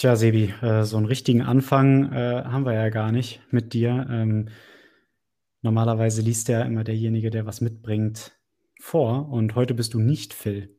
[0.00, 4.06] Tja, Sebi, äh, so einen richtigen Anfang äh, haben wir ja gar nicht mit dir.
[4.10, 4.48] Ähm,
[5.60, 8.32] normalerweise liest ja immer derjenige, der was mitbringt,
[8.80, 9.28] vor.
[9.28, 10.74] Und heute bist du nicht Phil.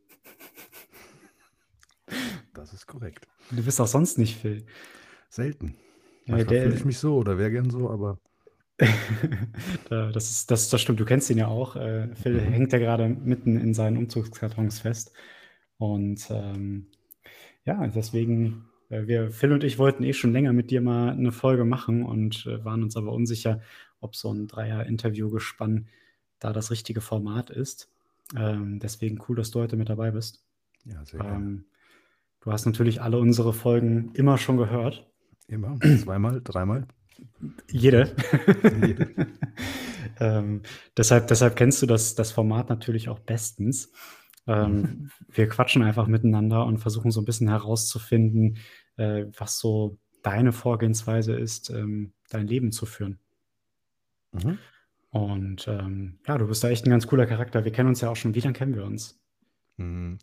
[2.56, 3.28] Das ist korrekt.
[3.52, 4.66] Du bist auch sonst nicht Phil.
[5.30, 5.76] Selten.
[6.26, 8.18] Ja, Manchmal der- fühle ich mich so oder wäre gern so, aber
[9.90, 11.76] Da- das, ist, das, das stimmt, du kennst ihn ja auch.
[11.76, 12.54] Äh, Phil Mhm.
[12.54, 15.14] hängt ja gerade mitten in seinen Umzugskartons fest.
[15.78, 16.88] Und ähm,
[17.66, 21.66] ja, deswegen, wir, Phil und ich wollten eh schon länger mit dir mal eine Folge
[21.66, 23.62] machen und äh, waren uns aber unsicher,
[24.00, 25.88] ob so ein Dreier-Interview-Gespann
[26.40, 27.90] da das richtige Format ist.
[28.36, 30.44] Ähm, deswegen cool, dass du heute mit dabei bist.
[30.86, 31.36] ja, sehr gerne.
[31.36, 31.66] Ähm,
[32.42, 35.10] du hast natürlich alle unsere Folgen immer schon gehört.
[35.48, 35.80] Immer.
[36.04, 36.88] Zweimal, dreimal.
[37.70, 38.16] Jede.
[38.86, 39.28] Jede.
[40.20, 40.62] ähm,
[40.98, 43.92] deshalb, deshalb kennst du das, das Format natürlich auch bestens.
[44.48, 48.58] Ähm, wir quatschen einfach miteinander und versuchen so ein bisschen herauszufinden,
[49.02, 53.20] äh, was so deine Vorgehensweise ist, ähm, dein Leben zu führen.
[54.32, 54.58] Mhm.
[55.10, 57.66] Und ähm, ja, du bist da echt ein ganz cooler Charakter.
[57.66, 58.34] Wir kennen uns ja auch schon.
[58.36, 59.20] Wie lange kennen wir uns?
[59.78, 60.20] Hm,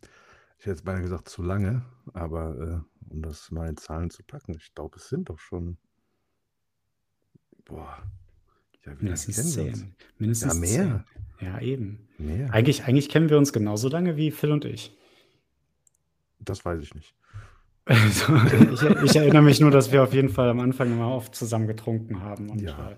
[0.58, 1.84] Ich hätte jetzt beinahe gesagt, zu lange,
[2.14, 5.76] aber äh, um das mal in Zahlen zu packen, ich glaube, es sind doch schon.
[7.64, 8.02] Boah.
[8.86, 9.80] Ja, wie lange Mindestens kennen uns?
[9.80, 9.94] zehn.
[10.18, 11.04] Mindestens Ja, mehr.
[11.38, 11.46] zehn.
[11.48, 12.08] Ja, eben.
[12.18, 12.52] Mehr?
[12.52, 14.96] Eigentlich, eigentlich kennen wir uns genauso lange wie Phil und ich.
[16.40, 17.14] Das weiß ich nicht.
[17.88, 18.34] Also,
[18.72, 21.66] ich, ich erinnere mich nur, dass wir auf jeden Fall am Anfang immer oft zusammen
[21.66, 22.50] getrunken haben.
[22.50, 22.96] Und, Ja.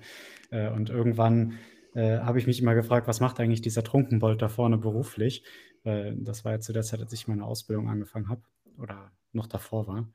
[0.50, 1.54] äh, äh, und irgendwann
[1.94, 5.44] äh, habe ich mich immer gefragt, was macht eigentlich dieser Trunkenbold da vorne beruflich?
[5.84, 8.42] Äh, das war ja zu der Zeit, als ich meine Ausbildung angefangen habe
[8.78, 10.08] oder noch davor war.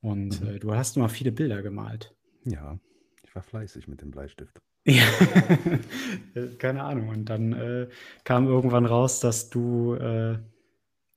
[0.00, 0.48] Und Mhm.
[0.48, 2.14] äh, du hast immer viele Bilder gemalt.
[2.44, 2.78] Ja,
[3.26, 4.60] ich war fleißig mit dem Bleistift.
[4.86, 5.02] Ja,
[6.34, 7.08] Äh, keine Ahnung.
[7.08, 7.88] Und dann äh,
[8.24, 10.38] kam irgendwann raus, dass du, äh,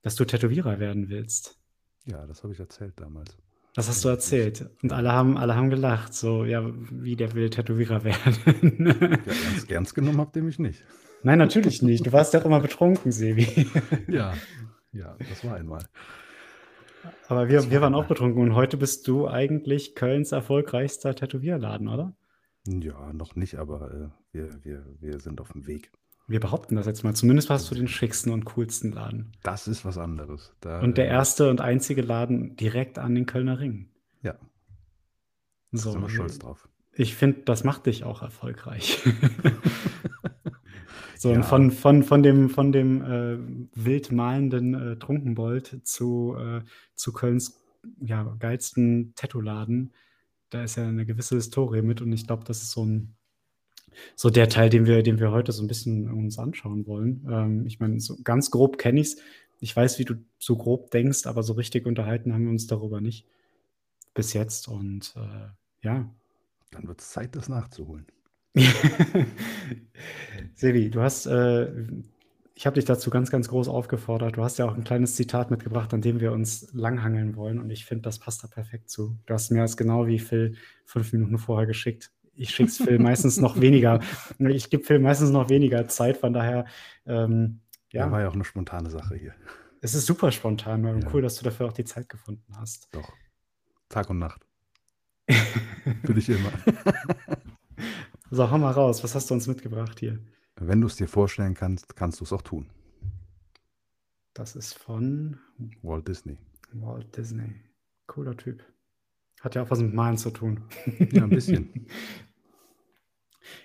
[0.04, 1.60] dass du Tätowierer werden willst.
[2.08, 3.38] Ja, das habe ich erzählt damals.
[3.76, 4.68] Das hast du erzählt.
[4.82, 6.14] Und alle haben, alle haben gelacht.
[6.14, 8.88] So, ja, wie der will Tätowierer werden.
[8.88, 10.84] Ja, ernst, ernst genommen habt ihr mich nicht.
[11.22, 12.06] Nein, natürlich nicht.
[12.06, 13.68] Du warst ja auch immer betrunken, Sebi.
[14.08, 14.34] Ja,
[14.94, 15.84] ja, das war einmal.
[17.28, 18.42] Aber wir, wir war waren auch betrunken.
[18.42, 22.16] Und heute bist du eigentlich Kölns erfolgreichster Tätowierladen, oder?
[22.68, 25.92] Ja, noch nicht, aber äh, wir, wir, wir sind auf dem Weg.
[26.28, 27.16] Wir behaupten das jetzt mal.
[27.16, 29.32] Zumindest hast du den schicksten und coolsten Laden.
[29.44, 30.54] Das ist was anderes.
[30.60, 33.90] Da, Und der erste und einzige Laden direkt an den Kölner Ring.
[34.22, 34.34] Ja,
[35.72, 36.68] da So, sind wir stolz drauf.
[36.94, 39.02] Ich finde, das macht dich auch erfolgreich.
[41.18, 41.36] so, Ja.
[41.38, 43.38] und von, von, von dem, von dem äh,
[43.76, 46.62] wild malenden äh, Trunkenbold zu, äh,
[46.96, 47.64] zu Kölns
[48.02, 49.94] ja, geilsten Tattoo-Laden,
[50.50, 53.16] da ist ja eine gewisse Historie mit und ich glaube, das ist so ein
[54.16, 57.26] so der Teil, den wir, den wir heute so ein bisschen uns anschauen wollen.
[57.30, 59.18] Ähm, ich meine, so ganz grob kenne ich es.
[59.60, 63.02] Ich weiß, wie du so grob denkst, aber so richtig unterhalten haben wir uns darüber
[63.02, 63.26] nicht
[64.14, 64.68] bis jetzt.
[64.68, 65.48] Und äh,
[65.88, 66.10] ja,
[66.72, 68.06] Dann wird es Zeit, das nachzuholen.
[70.56, 71.72] Sebi, du hast, äh,
[72.56, 74.38] ich habe dich dazu ganz, ganz groß aufgefordert.
[74.38, 77.60] Du hast ja auch ein kleines Zitat mitgebracht, an dem wir uns langhangeln wollen.
[77.60, 79.18] Und ich finde, das passt da perfekt zu.
[79.28, 80.56] Du hast mir das genau wie Phil
[80.86, 82.12] fünf Minuten vorher geschickt.
[82.38, 84.00] Ich schicke es Phil meistens noch weniger.
[84.40, 86.18] Ich gebe Phil meistens noch weniger Zeit.
[86.18, 86.66] Von daher,
[87.06, 87.62] ähm,
[87.92, 88.06] Ja.
[88.06, 89.34] ja, War ja auch eine spontane Sache hier.
[89.82, 91.10] es ist super spontan und Ja.
[91.14, 92.90] cool, dass du dafür auch die Zeit gefunden hast.
[92.92, 93.12] Doch.
[93.90, 94.46] Tag und Nacht.
[96.06, 96.52] Für dich immer.
[98.30, 99.06] So, hau mal raus.
[99.06, 100.20] Was hast du uns mitgebracht hier?
[100.58, 102.70] Wenn du es dir vorstellen kannst, kannst du es auch tun.
[104.34, 105.40] Das ist von
[105.82, 106.38] Walt Disney.
[106.74, 107.56] Walt Disney.
[108.08, 108.64] Cooler Typ.
[109.40, 110.62] Hat ja auch was mit Malen zu tun.
[111.14, 111.88] Ja, ein bisschen.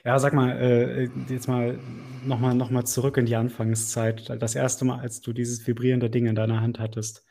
[0.04, 1.78] Ja, sag mal, äh, jetzt mal
[2.24, 4.30] nochmal noch mal zurück in die Anfangszeit.
[4.40, 7.24] Das erste Mal, als du dieses vibrierende Ding in deiner Hand hattest.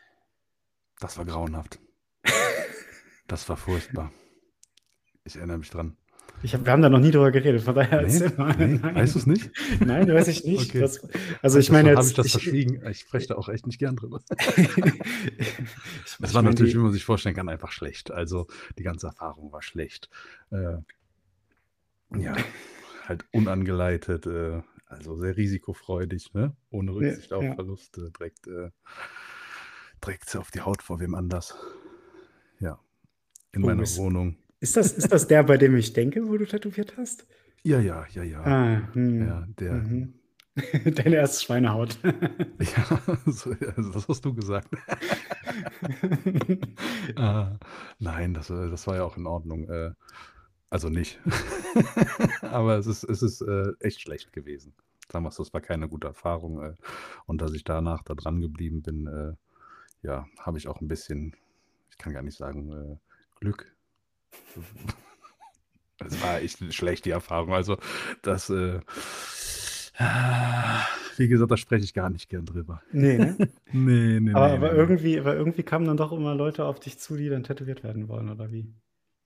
[0.99, 1.79] Das war grauenhaft.
[3.27, 4.11] Das war furchtbar.
[5.23, 5.95] Ich erinnere mich dran.
[6.43, 8.19] Ich hab, wir haben da noch nie drüber geredet, von daher Nee?
[8.57, 8.83] Nee?
[8.83, 9.51] Weißt du es nicht?
[9.79, 10.69] Nein, weiß ich nicht.
[10.71, 10.79] Okay.
[10.81, 10.99] Das,
[11.41, 12.09] also ich meine Habe jetzt.
[12.09, 12.85] ich das ich- verschwiegen?
[12.89, 14.19] Ich spreche da auch echt nicht gern drüber.
[16.21, 18.11] Es war natürlich, die- wie man sich vorstellen kann, einfach schlecht.
[18.11, 20.09] Also die ganze Erfahrung war schlecht.
[20.51, 20.77] Äh,
[22.17, 22.35] ja,
[23.07, 26.55] halt unangeleitet, äh, also sehr risikofreudig, ne?
[26.69, 27.55] ohne Rücksicht auf ja.
[27.55, 28.69] Verluste, direkt, äh,
[30.03, 31.55] direkt auf die Haut vor wem anders.
[32.59, 32.79] Ja,
[33.53, 34.37] in Oh, meiner ist- Wohnung.
[34.59, 37.25] Ist das, ist das der, bei dem ich denke, wo du tätowiert hast?
[37.63, 38.43] Ja, ja, ja, ja.
[38.43, 39.21] Ah, hm.
[39.27, 39.73] Ja, der.
[39.73, 40.13] Mhm.
[40.95, 41.97] Deine erste Schweinehaut.
[42.61, 44.67] Ja, so, ja, das hast du gesagt.
[47.15, 47.57] Ah,
[47.97, 49.67] nein, das, äh, das war ja auch in Ordnung.
[49.67, 49.91] Äh,
[50.69, 51.19] also nicht.
[52.41, 54.73] Aber es ist, es ist äh, echt schlecht gewesen.
[55.11, 56.61] Sagen wir es, das war keine gute Erfahrung.
[56.63, 56.75] Äh,
[57.25, 59.33] und dass ich danach da dran geblieben bin, äh,
[60.05, 61.35] ja, habe ich auch ein bisschen,
[61.89, 62.97] ich kann gar nicht sagen, äh,
[63.39, 63.75] Glück.
[66.03, 67.53] Das war echt schlecht, die Erfahrung.
[67.53, 67.77] Also,
[68.23, 68.79] das, äh,
[71.17, 72.81] wie gesagt, da spreche ich gar nicht gern drüber.
[72.91, 73.37] Nee, ne?
[73.71, 74.77] Nee, nee, Aber, nee, aber, nee.
[74.79, 78.07] irgendwie, aber irgendwie kamen dann doch immer Leute auf dich zu, die dann tätowiert werden
[78.07, 78.73] wollen, oder wie?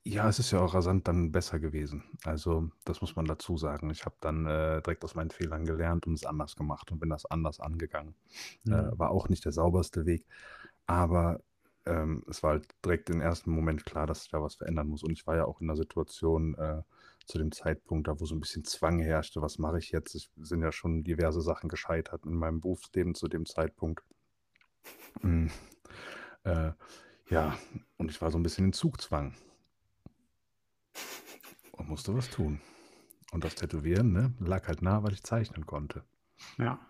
[0.08, 2.04] Ja, es ist ja auch rasant dann besser gewesen.
[2.24, 3.90] Also, das muss man dazu sagen.
[3.90, 7.10] Ich habe dann äh, direkt aus meinen Fehlern gelernt und es anders gemacht und bin
[7.10, 8.14] das anders angegangen.
[8.68, 8.98] Äh, Mhm.
[8.98, 10.24] war auch nicht der sauberste Weg,
[10.86, 11.40] aber
[11.86, 15.02] ähm, es war halt direkt im ersten Moment klar, dass ich da was verändern muss.
[15.02, 16.82] Und ich war ja auch in einer Situation äh,
[17.26, 20.14] zu dem Zeitpunkt, da wo so ein bisschen Zwang herrschte, was mache ich jetzt?
[20.14, 24.04] Es sind ja schon diverse Sachen gescheitert in meinem Berufsleben zu dem Zeitpunkt.
[25.22, 25.48] Mm,
[26.44, 26.72] äh,
[27.30, 27.58] ja,
[27.98, 29.34] und ich war so ein bisschen in Zugzwang
[31.86, 32.60] und musste was tun.
[33.32, 36.02] Und das Tätowieren ne, lag halt nah, weil ich zeichnen konnte.
[36.58, 36.80] Ja.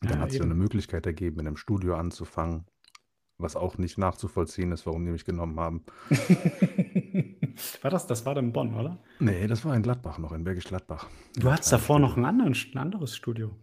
[0.00, 0.50] Und dann Ja, hat sich eben.
[0.50, 2.64] eine Möglichkeit ergeben, in einem Studio anzufangen,
[3.38, 5.84] was auch nicht nachzuvollziehen ist, warum die mich genommen haben.
[7.82, 9.02] war das, das war dann Bonn, oder?
[9.18, 11.08] Nee, das war in Gladbach noch, in Bergisch Gladbach.
[11.36, 13.56] Du hattest davor noch ein, anderen, ein anderes Studio.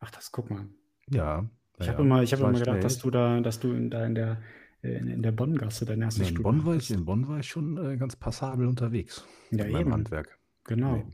[0.00, 0.66] Ach, das guck mal.
[1.08, 1.48] Ja.
[1.78, 4.04] Ich ja, habe immer, ich hab immer gedacht, dass du da, dass du in, da
[4.04, 4.42] in der,
[4.82, 7.38] in, in der Bonngasse dein erstes Nee, in, Studio Bonn war ich, in Bonn war
[7.38, 9.92] ich schon äh, ganz passabel unterwegs Ja, meinem eben.
[9.92, 10.38] Handwerk.
[10.64, 10.96] Genau.
[10.96, 11.06] Nee,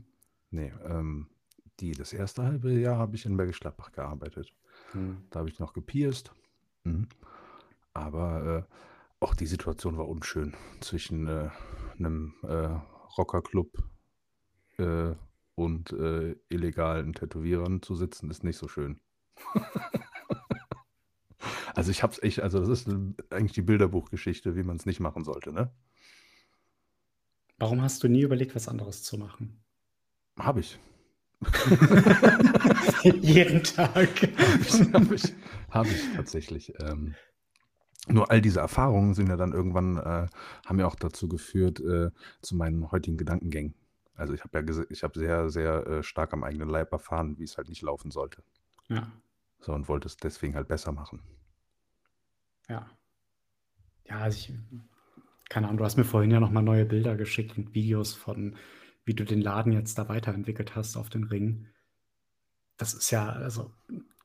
[0.51, 1.27] nee ähm,
[1.79, 4.53] die, das erste halbe Jahr habe ich in Bergisch Gladbach gearbeitet.
[4.91, 5.17] Hm.
[5.29, 6.33] Da habe ich noch gepierst.
[6.83, 7.07] Mhm.
[7.93, 8.75] Aber äh,
[9.19, 11.49] auch die Situation war unschön zwischen äh,
[11.97, 12.69] einem äh,
[13.17, 13.83] Rockerclub
[14.77, 15.13] äh,
[15.55, 18.99] und äh, illegalen Tätowierern zu sitzen, ist nicht so schön.
[21.79, 22.89] also ich hab's echt, also das ist
[23.29, 25.71] eigentlich die Bilderbuchgeschichte, wie man es nicht machen sollte, ne?
[27.57, 29.63] Warum hast du nie überlegt, was anderes zu machen?
[30.37, 30.79] Habe ich.
[33.21, 34.09] Jeden Tag.
[34.93, 35.33] Habe ich,
[35.69, 36.73] hab ich tatsächlich.
[36.79, 37.15] Ähm,
[38.07, 40.27] nur all diese Erfahrungen sind ja dann irgendwann, äh,
[40.65, 42.11] haben ja auch dazu geführt, äh,
[42.41, 43.75] zu meinen heutigen Gedankengängen.
[44.15, 47.43] Also ich habe ja ich habe sehr, sehr äh, stark am eigenen Leib erfahren, wie
[47.43, 48.43] es halt nicht laufen sollte.
[48.89, 49.11] Ja,
[49.61, 51.21] So und wollte es deswegen halt besser machen.
[52.69, 52.89] Ja.
[54.07, 54.53] Ja, also ich,
[55.49, 58.55] keine Ahnung, du hast mir vorhin ja nochmal neue Bilder geschickt und Videos von,
[59.05, 61.67] wie du den Laden jetzt da weiterentwickelt hast auf den Ring.
[62.77, 63.71] Das ist ja, also,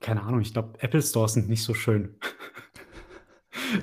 [0.00, 2.16] keine Ahnung, ich glaube, Apple Stores sind nicht so schön.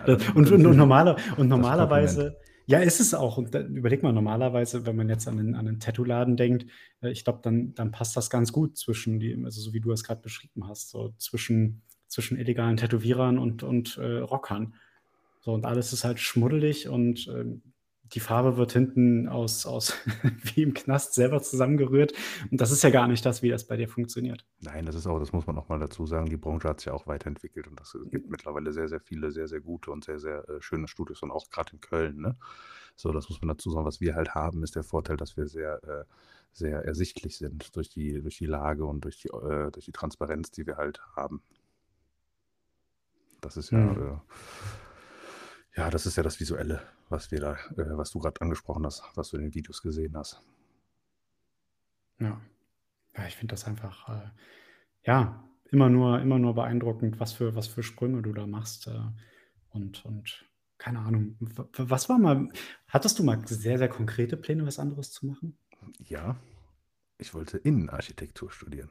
[0.06, 3.38] Ja, und, und, und, normaler, und normalerweise, ja, ist es auch.
[3.38, 6.66] Und dann, überleg mal, normalerweise, wenn man jetzt an den, an den Tattoo-Laden denkt,
[7.02, 9.92] äh, ich glaube, dann, dann passt das ganz gut zwischen die, also so wie du
[9.92, 11.82] es gerade beschrieben hast, so zwischen,
[12.12, 14.76] zwischen illegalen Tätowierern und, und äh, Rockern.
[15.40, 17.62] So, und alles ist halt schmuddelig und ähm,
[18.14, 19.94] die Farbe wird hinten aus, aus
[20.44, 22.14] wie im Knast selber zusammengerührt.
[22.52, 24.46] Und das ist ja gar nicht das, wie das bei dir funktioniert.
[24.60, 26.88] Nein, das ist auch, das muss man auch mal dazu sagen, die Branche hat sich
[26.88, 30.20] ja auch weiterentwickelt und das gibt mittlerweile sehr, sehr viele, sehr, sehr gute und sehr,
[30.20, 32.22] sehr äh, schöne Studios und auch gerade in Köln.
[32.22, 32.36] Ne?
[32.98, 33.86] So, das muss man dazu sagen.
[33.86, 36.04] Was wir halt haben, ist der Vorteil, dass wir sehr, äh,
[36.52, 40.52] sehr ersichtlich sind durch die, durch die Lage und durch die, äh, durch die Transparenz,
[40.52, 41.42] die wir halt haben.
[43.42, 44.02] Das ist ja, Hm.
[44.02, 44.20] äh,
[45.78, 49.04] ja, das ist ja das Visuelle, was wir da, äh, was du gerade angesprochen hast,
[49.16, 50.42] was du in den Videos gesehen hast.
[52.20, 52.40] Ja.
[53.18, 54.30] Ja, ich finde das einfach, äh,
[55.06, 58.88] ja, immer nur, immer nur beeindruckend, was für, was für Sprünge du da machst.
[58.88, 59.00] Äh,
[59.72, 60.46] und, und
[60.78, 62.48] keine Ahnung, was war mal,
[62.88, 65.58] hattest du mal sehr, sehr konkrete Pläne, was anderes zu machen?
[66.00, 66.38] Ja,
[67.22, 68.90] ich wollte Innenarchitektur studieren.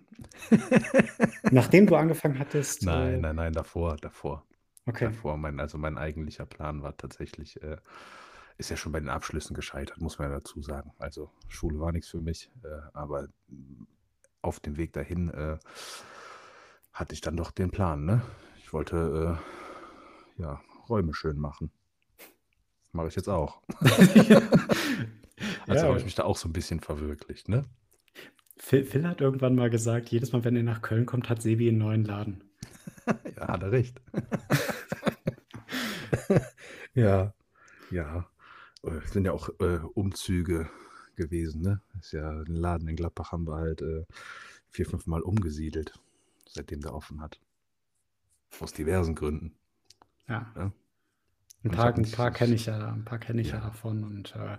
[1.50, 2.84] Nachdem du angefangen hattest.
[2.84, 4.46] Nein, äh, nein, nein, davor, davor.
[4.86, 5.06] Okay.
[5.06, 7.76] Davor, mein, also mein eigentlicher Plan war tatsächlich, äh,
[8.56, 10.92] ist ja schon bei den Abschlüssen gescheitert, muss man ja dazu sagen.
[10.98, 13.28] Also Schule war nichts für mich, äh, aber
[14.42, 15.58] auf dem Weg dahin äh,
[16.92, 18.22] hatte ich dann doch den Plan, ne?
[18.58, 19.38] Ich wollte
[20.38, 21.72] äh, ja Räume schön machen.
[22.92, 23.60] Mache ich jetzt auch.
[25.66, 25.88] Also Ja.
[25.88, 27.64] habe ich mich da auch so ein bisschen verwirklicht, ne?
[28.60, 31.68] Phil, Phil hat irgendwann mal gesagt, jedes Mal, wenn er nach Köln kommt, hat Sebi
[31.68, 32.44] einen neuen Laden.
[33.36, 34.00] Ja, hat er recht.
[36.94, 37.32] ja,
[37.90, 38.26] ja.
[38.84, 40.68] Äh, Es sind ja auch äh, Umzüge
[41.16, 41.80] gewesen, ne?
[42.00, 44.04] Ist ja den Laden in Gladbach haben wir halt äh,
[44.68, 45.98] vier, fünf Mal umgesiedelt,
[46.48, 47.40] seitdem der offen hat.
[48.60, 49.54] Aus diversen Gründen.
[50.28, 50.52] Ja.
[50.56, 50.72] Ja.
[51.64, 53.56] Ein paar, ein paar kenne ich ja, ein paar kenne ich ja.
[53.56, 53.60] Ja.
[53.62, 54.56] davon und äh,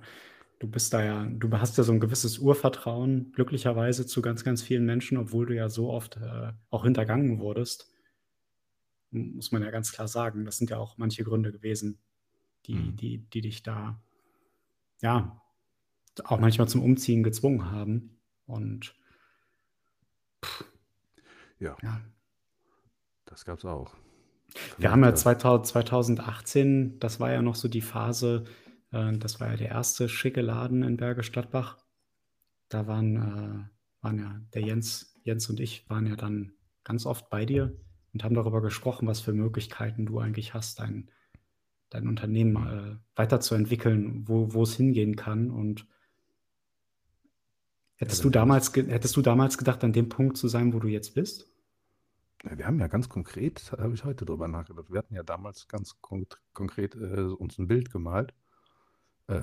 [0.61, 4.61] du bist da ja, du hast ja so ein gewisses Urvertrauen, glücklicherweise zu ganz, ganz
[4.61, 7.91] vielen Menschen, obwohl du ja so oft äh, auch hintergangen wurdest.
[9.09, 10.45] Muss man ja ganz klar sagen.
[10.45, 11.97] Das sind ja auch manche Gründe gewesen,
[12.67, 12.95] die, Mhm.
[12.95, 13.99] die, die dich da,
[15.01, 15.41] ja,
[16.25, 18.19] auch manchmal zum Umziehen gezwungen haben.
[18.45, 18.93] Und
[21.59, 22.01] Ja, ja,
[23.25, 23.95] das gab's auch.
[24.77, 28.43] Wir haben ja Vermehrt, 2000, 2018, das war ja noch so die Phase,
[28.91, 31.77] Äh, das war ja der erste schicke Laden in Bergisch Gladbach.
[32.69, 37.29] Da waren, äh, waren ja der Jens, Jens und ich waren ja dann ganz oft
[37.29, 37.75] bei dir
[38.13, 41.10] und haben darüber gesprochen, was für Möglichkeiten du eigentlich hast, dein,
[41.89, 45.50] dein Unternehmen äh, weiterzuentwickeln, wo, wo es hingehen kann.
[45.50, 45.88] Und
[47.98, 50.88] hättest, Ja, du damals, hättest du damals gedacht, an dem Punkt zu sein, wo du
[50.88, 51.48] jetzt bist?
[52.43, 56.01] Wir haben ja ganz konkret, habe ich heute drüber nachgedacht, wir hatten ja damals ganz
[56.01, 58.33] konk konkret äh, uns ein Bild gemalt,
[59.31, 59.41] äh,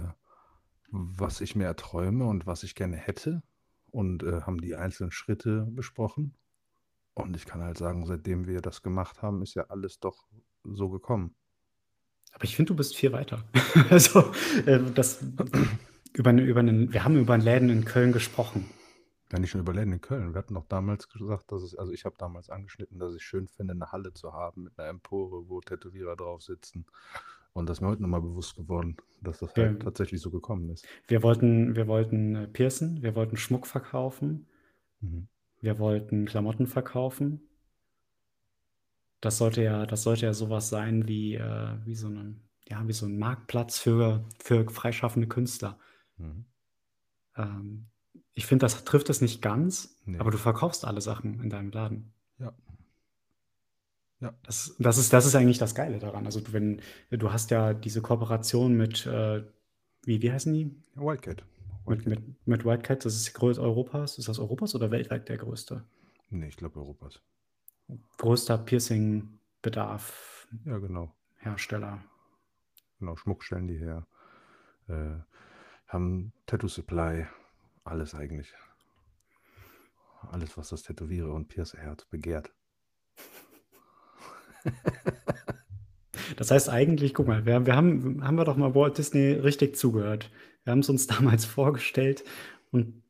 [0.91, 3.43] was ich mir erträume und was ich gerne hätte
[3.91, 6.35] und äh, haben die einzelnen Schritte besprochen.
[7.15, 10.29] Und ich kann halt sagen, seitdem wir das gemacht haben, ist ja alles doch
[10.65, 11.35] so gekommen.
[12.33, 13.43] Aber ich finde, du bist viel weiter.
[13.91, 14.33] also,
[14.67, 15.25] äh, das,
[16.13, 18.69] über, über einen, wir haben über einen Läden in Köln gesprochen.
[19.33, 20.33] Ja, nicht schon über Läden in Köln.
[20.33, 23.49] Wir hatten doch damals gesagt, dass es, also ich habe damals angeschnitten, dass ich schön
[23.49, 26.87] finde, eine Halle zu haben mit einer Empore, wo Tätowierer drauf sitzen.
[27.53, 30.87] Und das ist mir heute nochmal bewusst geworden, dass das halt tatsächlich so gekommen ist.
[31.09, 34.47] Wir wollten, wir wollten äh, piercen, wir wollten Schmuck verkaufen,
[35.01, 35.29] Mhm.
[35.61, 37.41] wir wollten Klamotten verkaufen.
[39.21, 42.93] Das sollte ja, das sollte ja sowas sein wie, äh, wie so ein, ja, wie
[42.93, 45.79] so ein Marktplatz für, für freischaffende Künstler.
[46.19, 46.45] Mhm.
[47.37, 47.87] Ähm,
[48.35, 50.19] ich finde, das trifft es nicht ganz, Nee.
[50.19, 52.13] aber du verkaufst alle Sachen in deinem Laden.
[54.21, 54.35] Ja.
[54.43, 56.27] Das, das, ist, das ist eigentlich das Geile daran.
[56.27, 59.45] Also du, wenn, du hast ja diese Kooperation mit, äh,
[60.05, 60.75] wie, wie heißen die?
[60.95, 61.45] Wildcat.
[61.87, 62.27] Mit, Wildcat.
[62.27, 64.19] mit, mit Wildcat, das ist die größte Europas.
[64.19, 65.85] Ist das Europas oder weltweit der größte?
[66.31, 67.23] Nee, ich glaube Europas.
[68.19, 71.15] Größter Piercing-Bedarf Ja, genau.
[71.39, 72.03] Hersteller.
[72.99, 74.07] Genau, Schmuck stellen die her.
[74.89, 75.21] Äh,
[75.87, 77.27] haben Tattoo Supply.
[77.85, 78.53] Alles eigentlich.
[80.31, 82.53] Alles, was das Tätowierer und Piercer-Herz begehrt.
[86.37, 89.77] Das heißt eigentlich, guck mal, wir, wir haben, haben wir doch mal Walt Disney richtig
[89.77, 90.31] zugehört.
[90.65, 92.25] Wir haben es uns damals vorgestellt
[92.71, 93.03] und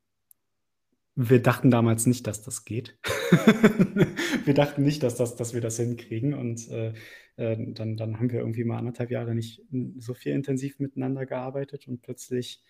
[1.14, 2.96] wir dachten damals nicht, dass das geht.
[4.44, 6.32] wir dachten nicht, dass, das, dass wir das hinkriegen.
[6.32, 6.94] Und äh,
[7.36, 9.62] äh, dann, dann haben wir irgendwie mal anderthalb Jahre nicht
[9.98, 12.62] so viel intensiv miteinander gearbeitet und plötzlich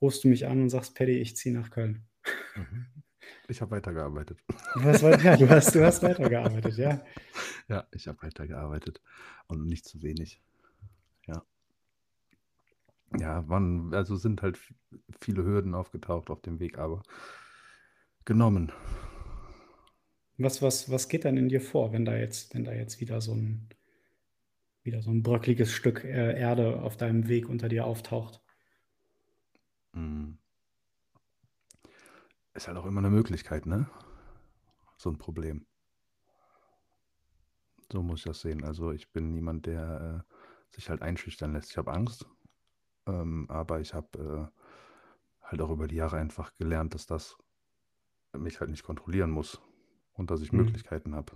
[0.00, 2.04] rufst du mich an und sagst, Paddy, ich ziehe nach Köln.
[2.54, 2.86] Mhm.
[3.48, 4.38] Ich habe weitergearbeitet.
[4.74, 7.00] Du hast, ja, du hast, du hast weitergearbeitet, ja.
[7.68, 9.00] Ja, ich habe weitergearbeitet
[9.48, 10.40] und nicht zu wenig.
[11.26, 11.42] Ja.
[13.18, 14.58] Ja, waren, also sind halt
[15.20, 17.02] viele Hürden aufgetaucht auf dem Weg, aber
[18.24, 18.72] genommen.
[20.38, 23.20] Was, was, was geht dann in dir vor, wenn da jetzt, wenn da jetzt wieder
[23.20, 23.68] so ein,
[24.82, 28.40] wieder so ein bröckliges Stück äh, Erde auf deinem Weg unter dir auftaucht?
[29.92, 30.39] Mm.
[32.60, 33.88] Ist halt auch immer eine Möglichkeit, ne?
[34.98, 35.64] So ein Problem.
[37.90, 38.64] So muss ich das sehen.
[38.64, 41.70] Also ich bin niemand, der äh, sich halt einschüchtern lässt.
[41.70, 42.26] Ich habe Angst,
[43.06, 44.60] ähm, aber ich habe äh,
[45.40, 47.38] halt auch über die Jahre einfach gelernt, dass das
[48.36, 49.62] mich halt nicht kontrollieren muss
[50.12, 50.58] und dass ich Mhm.
[50.58, 51.32] Möglichkeiten habe,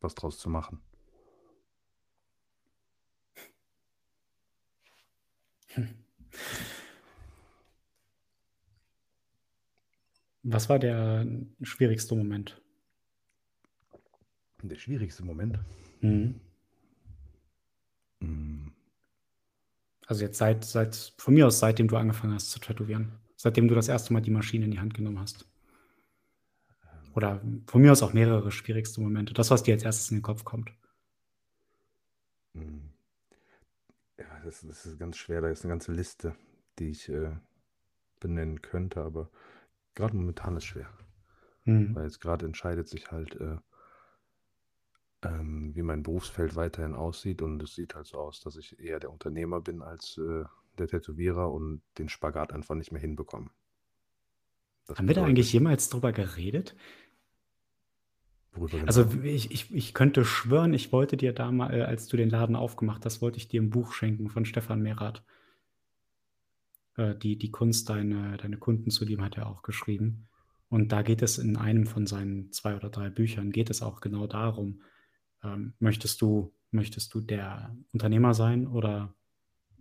[0.00, 0.80] was draus zu machen.
[10.48, 11.26] Was war der
[11.62, 12.62] schwierigste Moment?
[14.62, 15.58] Der schwierigste Moment.
[16.00, 16.40] Mhm.
[18.20, 18.68] Mm,
[20.06, 23.18] Also jetzt seit, seit, von mir aus, seitdem du angefangen hast zu tätowieren.
[23.36, 25.48] Seitdem du das erste Mal die Maschine in die Hand genommen hast.
[27.14, 29.34] Oder von mir aus auch mehrere schwierigste Momente.
[29.34, 30.70] Das, was dir als erstes in den Kopf kommt.
[32.54, 32.92] mm.
[34.18, 35.40] Ja, das, das ist ganz schwer.
[35.40, 36.36] Da ist eine ganze Liste,
[36.78, 37.32] die ich äh,
[38.20, 39.28] benennen könnte, aber
[39.96, 40.88] gerade momentan ist schwer.
[41.64, 41.96] Mhm.
[41.96, 43.56] Weil jetzt gerade entscheidet sich halt, äh,
[45.22, 47.42] ähm, wie mein Berufsfeld weiterhin aussieht.
[47.42, 50.44] Und es sieht halt so aus, dass ich eher der Unternehmer bin als äh,
[50.78, 53.50] der Tätowierer und den Spagat einfach nicht mehr hinbekomme.
[54.86, 56.76] Das Haben wir da eigentlich jemals drüber geredet?
[58.52, 58.86] Worüber genau?
[58.86, 62.30] Also ich, ich, ich könnte schwören, ich wollte dir da mal, äh, als du den
[62.30, 65.24] Laden aufgemacht hast, wollte ich dir ein Buch schenken von Stefan Merath.
[66.96, 70.28] Äh, die, die Kunst, deine, deine Kunden zu lieben, hat er auch geschrieben.
[70.68, 74.00] Und da geht es in einem von seinen zwei oder drei Büchern, geht es auch
[74.00, 74.82] genau darum,
[75.44, 79.14] ähm, möchtest du, möchtest du der Unternehmer sein oder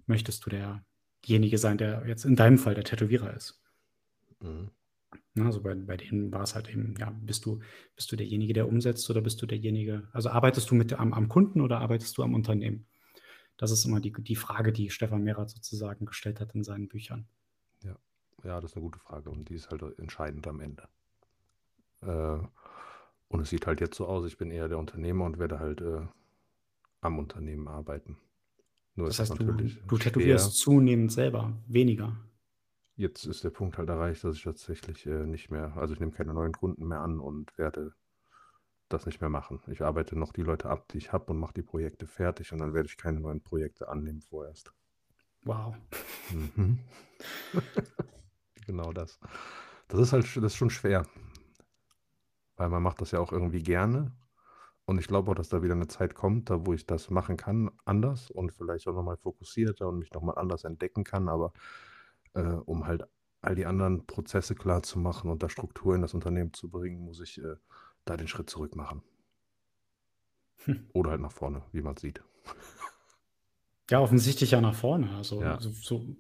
[0.06, 3.62] möchtest du derjenige sein, der jetzt in deinem Fall der Tätowierer ist?
[4.42, 4.70] Mhm.
[5.40, 7.60] Also bei, bei denen war es halt eben, ja, bist du,
[7.96, 11.28] bist du derjenige, der umsetzt oder bist du derjenige, also arbeitest du mit am, am
[11.30, 12.86] Kunden oder arbeitest du am Unternehmen?
[13.58, 17.28] Das ist immer die, die Frage, die Stefan Merath sozusagen gestellt hat in seinen Büchern.
[18.46, 20.88] Ja, das ist eine gute Frage und die ist halt entscheidend am Ende.
[22.02, 22.38] Äh,
[23.28, 25.82] und es sieht halt jetzt so aus, ich bin eher der Unternehmer und werde halt
[25.82, 26.02] äh,
[27.02, 28.18] am Unternehmen arbeiten.
[28.96, 32.16] Nur Das heißt, du du schwer tätowierst zunehmend selber weniger?
[32.98, 36.12] Jetzt ist der Punkt halt erreicht, dass ich tatsächlich, äh, nicht mehr also, ich nehme
[36.12, 37.94] keine neuen Kunden mehr an und werde
[38.90, 39.62] das nicht mehr machen.
[39.68, 42.60] Ich arbeite noch die Leute ab, die ich habe und mache die Projekte fertig und
[42.60, 44.74] dann werde ich keine neuen Projekte annehmen vorerst.
[45.46, 45.76] Wow.
[46.32, 46.80] Mhm.
[48.68, 49.20] Genau das.
[49.90, 51.06] Das ist halt das ist schon schwer.
[52.58, 54.14] Weil man macht das ja auch irgendwie gerne
[54.86, 57.38] und ich glaube auch, dass da wieder 'ne Zeit kommt, da wo ich das machen
[57.38, 61.30] kann anders und vielleicht auch noch mal fokussierter und mich noch mal anders entdecken kann,
[61.30, 61.54] aber,
[62.36, 63.06] äh, um halt
[63.42, 67.40] all die anderen Prozesse klarzumachen und da Struktur in das Unternehmen zu bringen, muss ich,
[67.44, 67.56] äh,
[68.06, 69.04] da den Schritt zurück machen.
[70.66, 70.86] Hm.
[70.94, 72.24] Oder halt nach vorne, wie man sieht.
[73.90, 75.12] Ja, offensichtlich ja nach vorne.
[75.16, 75.60] Also, Ja.
[75.60, 76.16] so so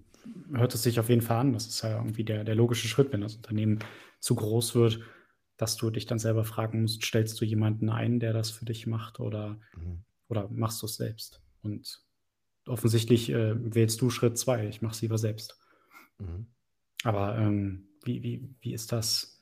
[0.53, 1.53] hört es sich auf jeden Fall an.
[1.53, 3.79] Das ist ja irgendwie der der logische Schritt, wenn das Unternehmen
[4.19, 4.99] zu groß wird,
[5.57, 8.85] dass du dich dann selber fragen musst: „Stellst du jemanden ein, der das für dich
[8.87, 10.05] macht oder Mhm.
[10.29, 12.03] oder machst du's selbst?“ Und
[12.67, 15.59] offensichtlich, äh, wählst du Schritt 2: „Ich mache es lieber selbst.“
[16.19, 16.45] Mhm.
[17.03, 19.34] Aber, ähm, wie wie wie ist das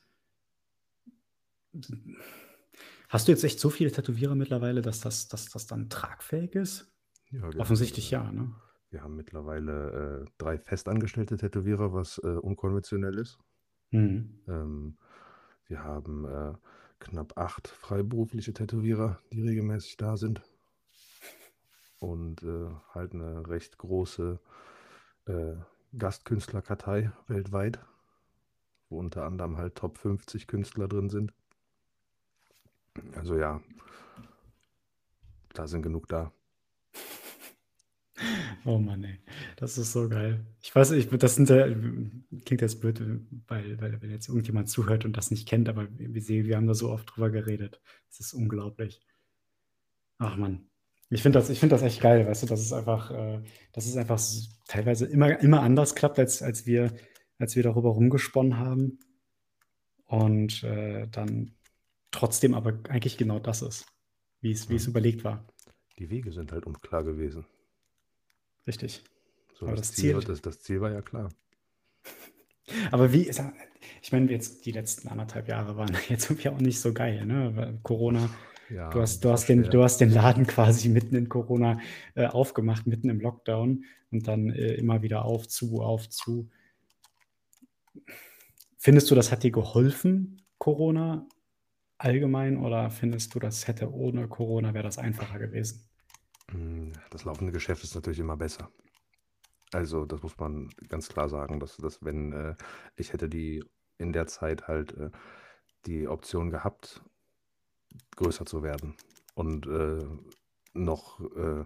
[3.08, 6.92] hast du jetzt echt so viele Tätowierer mittlerweile, dass das dass das dann tragfähig ist?
[7.30, 8.54] Ja, Offensichtlich ja, ne?
[8.90, 13.38] wir haben mittlerweile, äh, 3 festangestellte Tätowierer, was, äh, unkonventionell ist.
[13.92, 14.40] Mhm.
[14.48, 14.96] Ähm,
[15.66, 16.54] wir haben, äh,
[17.00, 20.42] knapp 8 freiberufliche Tätowierer, die regelmäßig da sind.
[21.98, 24.38] Und, äh, halt 'ne recht große,
[25.26, 25.56] äh,
[25.98, 27.80] Gastkünstlerkartei weltweit,
[28.88, 31.34] wo unter anderem halt Top 50 Künstler drin sind.
[33.16, 33.60] Also, ja.
[35.52, 36.32] Da sind genug da.
[38.64, 39.18] Oh Mann, ey.
[39.56, 40.44] Das ist so geil.
[40.62, 41.66] Ich weiß nicht, das sind ja
[42.44, 45.88] klingt jetzt blöd, äh, weil weil wenn jetzt irgendjemand zuhört und das nicht kennt, aber
[45.96, 47.80] wir se wir haben da so oft drüber geredet.
[48.08, 49.00] Das ist unglaublich.
[50.18, 50.68] Ach Mann.
[51.10, 53.86] Ich finde das ich finde das echt geil, weißt du, dass es einfach äh, dass
[53.86, 54.20] es einfach
[54.66, 56.94] teilweise immer immer anders klappt, als als wir
[57.38, 58.98] als wir darüber rumgesponnen haben.
[60.06, 61.54] Und, äh, dann
[62.14, 63.86] trotzdem aber eigentlich genau das ist,
[64.40, 64.90] wie's wie's Mhm.
[64.92, 65.46] überlegt war.
[65.98, 67.46] Die Wege sind halt unklar gewesen.
[68.66, 69.04] Richtig.
[69.54, 71.30] So, Aber das das Ziel Ziel das das Ziel war ja klar.
[72.90, 73.52] Aber wie sa
[74.02, 77.26] ich meine, jetzt die letzten 1 1/2 Jahre waren jetzt irgendwie auch nicht so geil,
[77.26, 77.78] ne?
[77.82, 78.30] Corona
[78.68, 81.28] du Ja, hast du das war hast den du hast den Laden quasi mitten in
[81.28, 81.80] Corona,
[82.14, 86.50] äh, aufgemacht, mitten im Lockdown und dann, äh, immer wieder auf, zu, auf, zu.
[88.78, 91.26] Findest du, das hat dir geholfen, Corona
[91.98, 95.88] allgemein, oder findest du, das hätte ohne Corona wäre das einfacher gewesen?
[96.50, 98.70] Hm, das laufende Geschäft ist natürlich immer besser.
[99.72, 102.54] Also, das muss man ganz klar sagen, dass dass wenn, äh
[102.96, 103.64] ich hätte die
[103.98, 105.10] in der Zeit halt, äh,
[105.86, 107.02] die Option gehabt,
[108.16, 108.96] größer zu werden
[109.34, 110.04] und, äh,
[110.74, 111.64] noch, äh,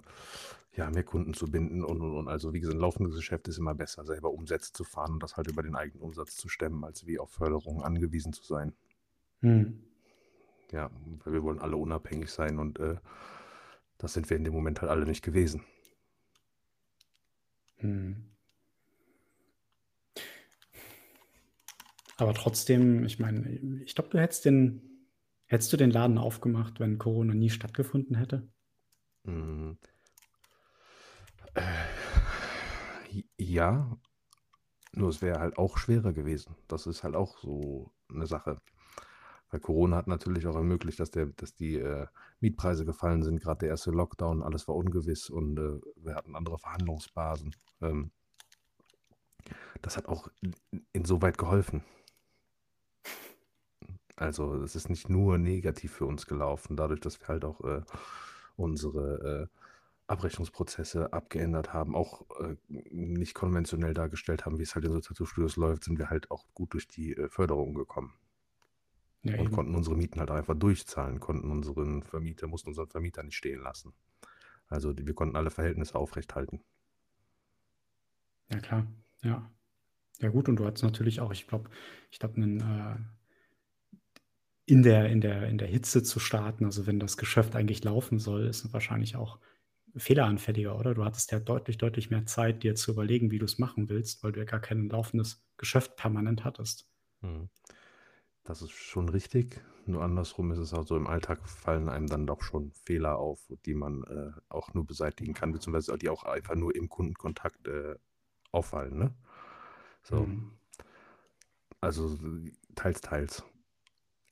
[0.73, 2.29] ja, mehr Kunden zu binden und, und, und.
[2.29, 5.49] Also, wie gesagt, laufendes Geschäft ist immer besser, selber Umsätze zu fahren und das halt
[5.51, 8.75] über den eigenen Umsatz zu stemmen, als wie auf Förderung angewiesen zu sein.
[9.41, 9.88] Mhm.
[10.73, 10.91] Ja,
[11.25, 12.97] weil wir wollen alle unabhängig sein und, äh,
[13.99, 15.65] das sind wir in dem Moment halt alle nicht gewesen.
[17.83, 18.29] Mhm.
[22.19, 23.49] Aber trotzdem, ich meine,
[23.85, 24.83] ich glaube, du hättest den
[25.47, 28.49] hättest du den Laden aufgemacht, wenn Corona nie stattgefunden hätte?
[29.25, 29.79] Mhm.
[31.55, 33.97] Äh, ja,
[34.93, 36.57] nur es wäre halt auch schwerer gewesen.
[36.69, 38.57] Das ist halt auch so 'ne Sache.
[39.51, 42.07] Weil Corona hat natürlich auch ermöglicht, dass der dass die, äh,
[42.41, 43.93] Mietpreise gefallen sind, grad der 1.
[43.93, 47.55] Lockdown, alles war ungewiss und, äh, wir hatten andere Verhandlungsbasen.
[47.83, 48.11] Ähm
[49.83, 51.83] das hat auch in in insoweit geholfen.
[54.17, 57.83] Also, es ist nicht nur negativ für uns gelaufen, dadurch, dass wir halt auch, äh,
[58.57, 59.59] unsere, äh,
[60.09, 65.85] Abrechnungsprozesse abgeändert haben, auch, äh, nicht konventionell dargestellt haben, wie's halt in so Tattoo-Studios läuft,
[65.85, 68.15] sind wir halt auch gut durch die, äh, Förderung gekommen.
[69.25, 69.53] Ja, Und eben.
[69.53, 73.95] konnten unsere Mieten halt einfach durchzahlen, konnten unseren Vermieter mussten unseren Vermieter nicht stehen lassen.
[74.69, 76.65] Also, wir konnten alle Verhältnisse aufrechthalten.
[78.51, 78.87] Ja klar,
[79.23, 79.51] ja.
[80.21, 81.71] Ja gut, und du hattest natürlich auch, ich glaube
[82.11, 82.97] ich glaube, 'nen, äh
[84.67, 88.19] in der in der in der Hitze zu starten, also, wenn das Geschäft eigentlich laufen
[88.19, 89.41] soll, ist wahrscheinlich auch
[89.97, 90.95] fehleranfälliger, oder?
[90.95, 94.33] Du hattest ja deutlich, deutlich mehr Zeit, dir zu überlegen, wie du's machen willst, weil
[94.33, 96.85] du ja gar kein laufendes Geschäft permanent hattest.
[97.23, 97.49] Mhm.
[98.49, 102.27] Das ist schon richtig, nur andersrum ist es auch so, im Alltag fallen einem dann
[102.27, 106.55] doch schon Fehler auf, die man, äh, auch nur beseitigen kann, beziehungsweise die auch einfach
[106.55, 107.97] nur im Kundenkontakt, äh,
[108.51, 109.15] auffallen, ne?
[110.03, 110.27] So.
[110.27, 110.59] Mhm.
[111.81, 112.17] Also,
[112.77, 113.43] teils, teils.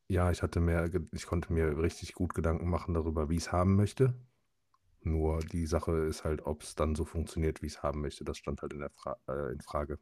[0.08, 3.76] Ja, ich hatte mehr ich konnte mir richtig gut Gedanken machen darüber, wie ich's haben
[3.76, 4.14] möchte,
[5.02, 8.24] Nur die Sache ist halt, ob es dann so funktioniert, wie ich es haben möchte.
[8.24, 9.98] Das stand halt in, der Fra äh, in Frage.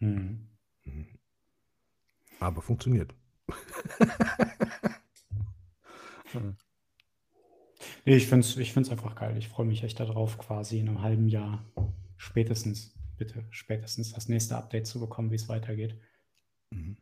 [0.00, 0.48] Mhm.
[0.84, 1.19] Mhm.
[2.40, 3.14] Aber funktioniert.
[8.04, 9.36] Nee, ich finde es ich find's einfach geil.
[9.38, 11.64] Ich freue mich echt darauf, quasi in einem halben Jahr
[12.16, 15.96] spätestens, bitte spätestens das nächste Update zu bekommen, wie es weitergeht.
[16.70, 16.96] Mhm.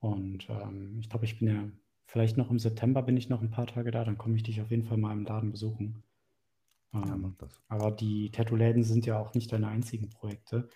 [0.00, 1.68] Und ähm, ich glaube, ich bin ja,
[2.06, 4.60] vielleicht noch im September bin ich noch ein paar Tage da, dann komme ich dich
[4.60, 6.02] auf jeden Fall mal im Laden besuchen.
[7.04, 7.62] Ja, Ähm, mach das.
[7.68, 10.68] aber die Tattoo-Läden sind ja auch nicht deine einzigen Projekte.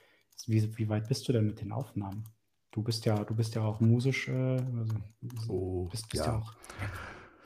[0.47, 2.25] Wie, wie weit bist du denn mit den Aufnahmen?
[2.74, 4.94] Du bist ja, du bist ja auch musisch, äh, also
[5.46, 6.32] Oh, bist, bist ja.
[6.32, 6.38] ja.
[6.38, 6.54] auch,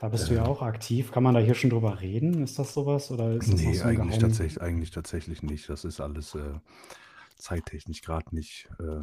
[0.01, 1.13] da bist du ja auch aktiv.
[1.13, 2.43] Kann man da hier schon drüber reden?
[2.43, 4.21] Ist das sowas oder ist das Nee, so eigentlich, Geheim?
[4.21, 5.69] tatsächlich, eigentlich tatsächlich nicht.
[5.69, 6.55] Das ist alles äh,
[7.37, 8.71] zeittechnisch gerade nicht.
[8.81, 9.01] Äh,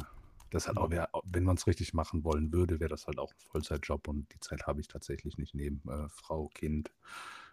[0.50, 3.30] das hat auch, wär, wenn man es richtig machen wollen würde, wäre das halt auch
[3.32, 6.90] ein Vollzeitjob und die Zeit habe ich tatsächlich nicht neben äh, Frau, Kind,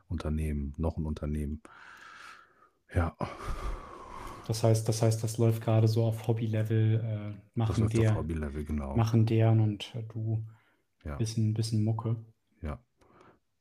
[0.07, 1.61] Unternehmen, noch ein Unternehmen.
[2.91, 3.15] Ja,
[4.45, 8.15] Das heißt, das heißt, das läuft gerade so auf Hobby-Level, äh, das machen auf der,
[8.15, 8.95] Hobby-Level, genau.
[8.95, 10.45] machen deren und äh, du
[11.03, 12.17] Ja, bisschen, bisschen Mucke.
[12.61, 12.79] ja.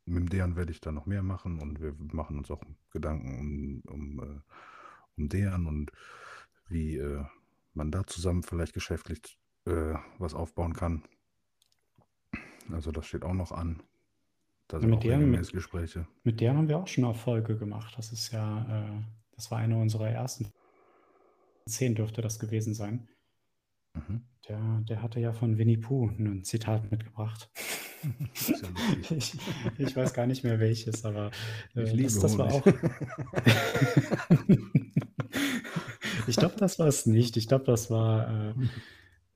[0.04, 3.82] Mit dem Dejan werde ich da noch mehr machen und wir machen uns auch Gedanken
[3.86, 4.40] um, um, äh,
[5.16, 5.92] um Dejan und
[6.68, 7.24] wie äh,
[7.74, 11.04] man da zusammen vielleicht geschäftlich äh, was aufbauen kann.
[12.72, 13.82] Also das steht auch noch an.
[14.66, 16.08] Da sind mit auch deren, mit, Gespräche.
[16.24, 17.94] mit deren haben wir auch schon Erfolge gemacht.
[17.96, 19.02] Das ist ja, äh,
[19.36, 20.52] das war eine unserer ersten
[21.66, 23.08] zehn dürfte das gewesen sein.
[23.94, 24.22] Mhm.
[24.48, 27.50] Der, der hatte ja von Winnie Pooh ein Zitat mitgebracht.
[28.02, 28.02] Ja.
[29.10, 29.38] Ich,
[29.78, 31.30] ich weiß gar nicht mehr welches, aber
[31.74, 32.66] Ich äh, liebe das, das war auch.
[36.26, 37.36] ich glaube, das war es nicht.
[37.36, 38.54] Ich glaube, das war, äh,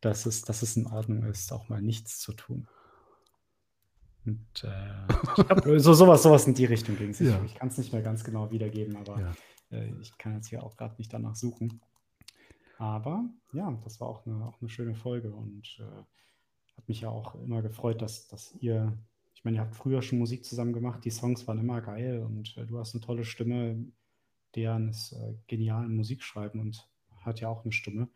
[0.00, 2.66] dass, es, dass es in Ordnung ist, auch mal nichts zu tun.
[4.24, 5.06] Und, äh,
[5.38, 7.20] ich glaub, so, sowas, sowas in die Richtung ging es.
[7.20, 7.40] Ich, Ja.
[7.44, 9.32] ich kann es nicht mehr ganz genau wiedergeben, aber Ja.
[9.70, 11.80] äh, ich kann jetzt hier auch gerade nicht danach suchen.
[12.78, 17.08] Aber ja, das war auch eine, auch eine schöne Folge und äh, hat mich ja
[17.08, 18.96] auch immer gefreut, dass, dass ihr,
[19.34, 22.56] ich meine, ihr habt früher schon Musik zusammen gemacht, die Songs waren immer geil und
[22.56, 23.86] äh, du hast eine tolle Stimme,
[24.54, 26.88] Dejan ist äh, genial im Musikschreiben und
[27.24, 28.08] hat ja auch eine Stimme.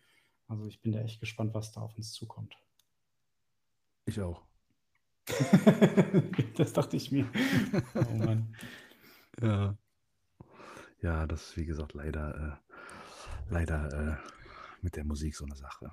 [0.49, 2.57] Also ich bin da echt gespannt, was da auf uns zukommt.
[4.07, 4.43] Ich auch.
[6.57, 7.31] das dachte ich mir.
[7.95, 8.57] Oh Mann.
[9.41, 9.77] Ja.
[11.03, 12.59] Ja, das ist wie gesagt leider,
[13.49, 14.40] äh, leider äh,
[14.83, 15.93] mit der Musik so eine Sache.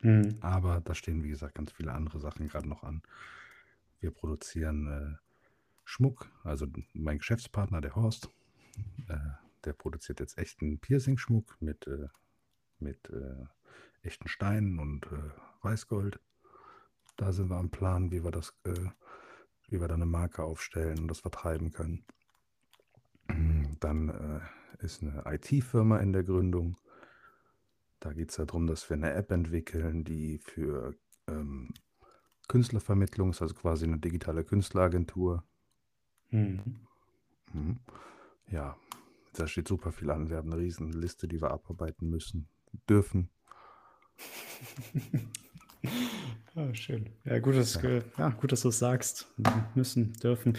[0.00, 0.38] Mhm.
[0.40, 3.02] Aber da stehen, wie gesagt, ganz viele andere Sachen gerade noch an.
[4.00, 5.16] Wir produzieren äh,
[5.84, 8.30] Schmuck, also mein Geschäftspartner, der Horst,
[9.08, 9.16] äh,
[9.64, 12.08] der produziert jetzt echten Piercing-Schmuck mit, äh,
[12.78, 13.46] mit äh,
[14.02, 15.30] echten Steinen und äh,
[15.62, 16.20] Weißgold.
[17.16, 18.90] Da sind wir am Plan, wie wir das, äh,
[19.68, 22.04] wie wir da eine Marke aufstellen und das vertreiben können.
[23.80, 24.42] Dann
[24.78, 26.78] ist eine IT-Firma in der Gründung.
[28.00, 30.94] Da geht es darum, dass wir eine App entwickeln, die für
[31.26, 31.72] ähm,
[32.46, 35.44] Künstlervermittlung ist, also quasi eine digitale Künstleragentur.
[36.30, 36.76] Mhm.
[37.52, 37.80] Mhm.
[38.50, 38.76] Ja,
[39.34, 40.30] da steht super viel an.
[40.30, 42.48] Wir haben eine riesen Liste, die wir abarbeiten müssen,
[42.88, 43.30] dürfen.
[46.54, 47.10] Ja, schön.
[47.24, 47.80] Ja, gut, dass, Ja.
[47.80, 49.32] ge- ja, gut, dass du es sagst.
[49.74, 50.56] Müssen, dürfen.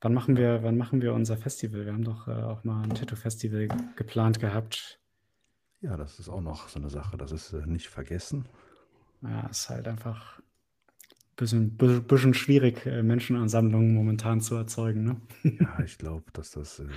[0.00, 1.84] Wann machen wir, wann machen wir unser Festival?
[1.84, 5.00] Wir haben doch äh, auch mal ein Tattoo-Festival geplant gehabt.
[5.80, 7.16] Ja, das ist auch noch so eine Sache.
[7.16, 8.46] Das ist äh, nicht vergessen.
[9.22, 15.20] Ja, ist halt einfach ein bisschen, bisschen, schwierig, äh, Menschenansammlungen momentan zu erzeugen, ne?
[15.60, 16.88] Ja, ich glaube, dass das äh,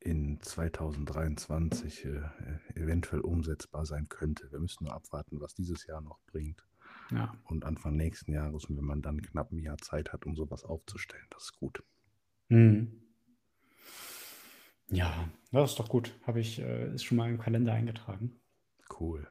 [0.00, 2.20] in 2023 äh,
[2.74, 4.50] eventuell umsetzbar sein könnte.
[4.50, 6.64] Wir müssen nur abwarten, was dieses Jahr noch bringt.
[7.10, 7.32] Ja.
[7.44, 10.64] Und Anfang nächsten Jahres, und wenn man dann knapp ein Jahr Zeit hat, um sowas
[10.64, 11.82] aufzustellen, das ist gut.
[12.48, 13.07] Mhm.
[14.90, 16.14] Ja, das ist doch gut.
[16.26, 18.40] Habe ich, äh, ist schon mal im Kalender eingetragen.
[18.98, 19.28] Cool.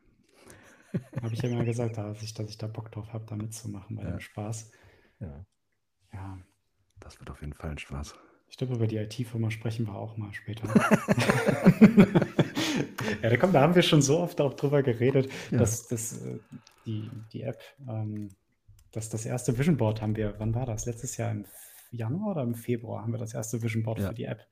[1.22, 3.96] Habe ich ja mal gesagt, dass ich, dass ich da Bock drauf habe, da mitzumachen
[3.96, 4.12] bei Ja.
[4.12, 4.72] dem Spaß.
[5.20, 5.46] Ja.
[6.14, 6.38] Ja,
[7.00, 8.16] Das wird auf jeden Fall ein Spaß.
[8.50, 10.68] ich glaube, über die IT-Firma sprechen wir auch mal später.
[13.22, 15.60] ja, da, komm, da haben wir schon so oft auch drüber geredet, Ja.
[15.60, 16.40] dass, dass äh,
[16.86, 18.30] die, die App, ähm,
[18.92, 20.86] dass das erste Vision Board haben wir, wann war das?
[20.86, 21.46] Letztes Jahr im
[21.92, 24.10] Januar oder im Februar haben wir das erste Vision Board Ja.
[24.10, 24.46] für die App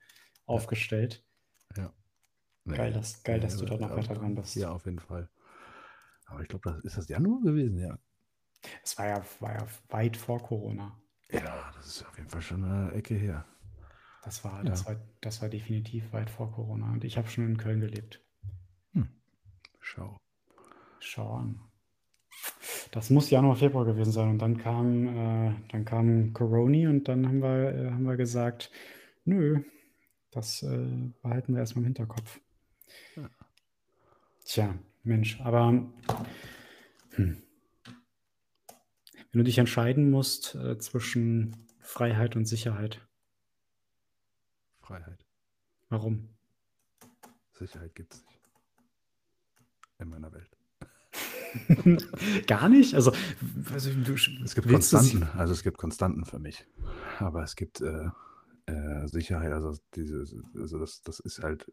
[0.46, 1.24] aufgestellt.
[2.68, 4.56] Nee, Geil, dass, geil, dass nee, du da noch ja, weiter dran bist.
[4.56, 5.30] Ja, auf jeden Fall.
[6.26, 8.00] Aber ich glaube, das ist das Januar gewesen, ja.
[8.84, 10.98] Es war ja, war ja weit vor Corona.
[11.30, 13.46] Ja, das ist auf jeden Fall schon eine Ecke her.
[14.24, 14.64] Das war, Ja.
[14.64, 16.92] das war, das war definitiv weit vor Corona.
[16.92, 18.22] Und ich habe schon in Köln gelebt.
[19.80, 20.18] Schau.
[21.00, 21.60] Schau an.
[22.92, 24.30] Das muss Januar, Februar gewesen sein.
[24.30, 28.72] Und dann kam, äh, dann kam Corona und dann haben wir, äh, haben wir gesagt,
[29.26, 29.64] Nö,
[30.36, 32.40] das äh, behalten wir erstmal im Hinterkopf.
[33.16, 33.30] Ja.
[34.44, 35.92] Tja, Mensch, aber hm.
[37.16, 37.42] wenn
[39.32, 43.02] du dich entscheiden musst äh, zwischen Freiheit und Sicherheit.
[44.82, 45.26] Freiheit.
[45.90, 46.30] Warum?
[47.54, 48.42] Sicherheit gibt es nicht.
[50.00, 50.52] In meiner Welt.
[52.48, 52.94] Gar nicht?
[52.94, 53.14] Also,
[53.72, 56.66] also du, es gibt Konstanten, also es gibt Konstanten für mich.
[57.20, 58.10] Aber es gibt äh,
[58.66, 60.26] äh, Sicherheit, also diese,
[60.56, 61.72] also das, das ist halt,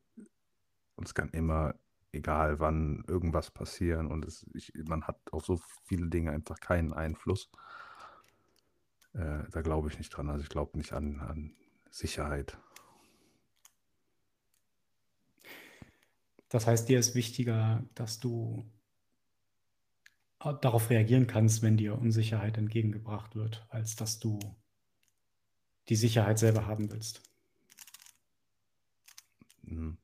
[1.02, 1.74] es kann immer,
[2.12, 6.92] egal wann, irgendwas passieren und es, ich, man hat auf so viele Dinge einfach keinen
[6.92, 7.50] Einfluss.
[9.14, 10.28] Äh, da glaube ich nicht dran.
[10.28, 11.54] Also ich glaube nicht an, an
[11.90, 12.58] Sicherheit.
[16.48, 18.70] Das heißt, dir ist wichtiger, dass du
[20.38, 24.38] darauf reagieren kannst, wenn dir Unsicherheit entgegengebracht wird, als dass du
[25.88, 27.22] die Sicherheit selber haben willst.
[29.62, 29.98] Mhm.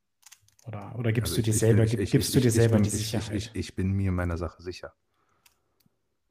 [0.67, 2.85] Oder, oder gibst also du dir ich, selber, ich, ich, gibst du dir selber bin,
[2.85, 3.51] die Sicherheit?
[3.55, 4.93] Ich, bin mir meiner Sache sicher.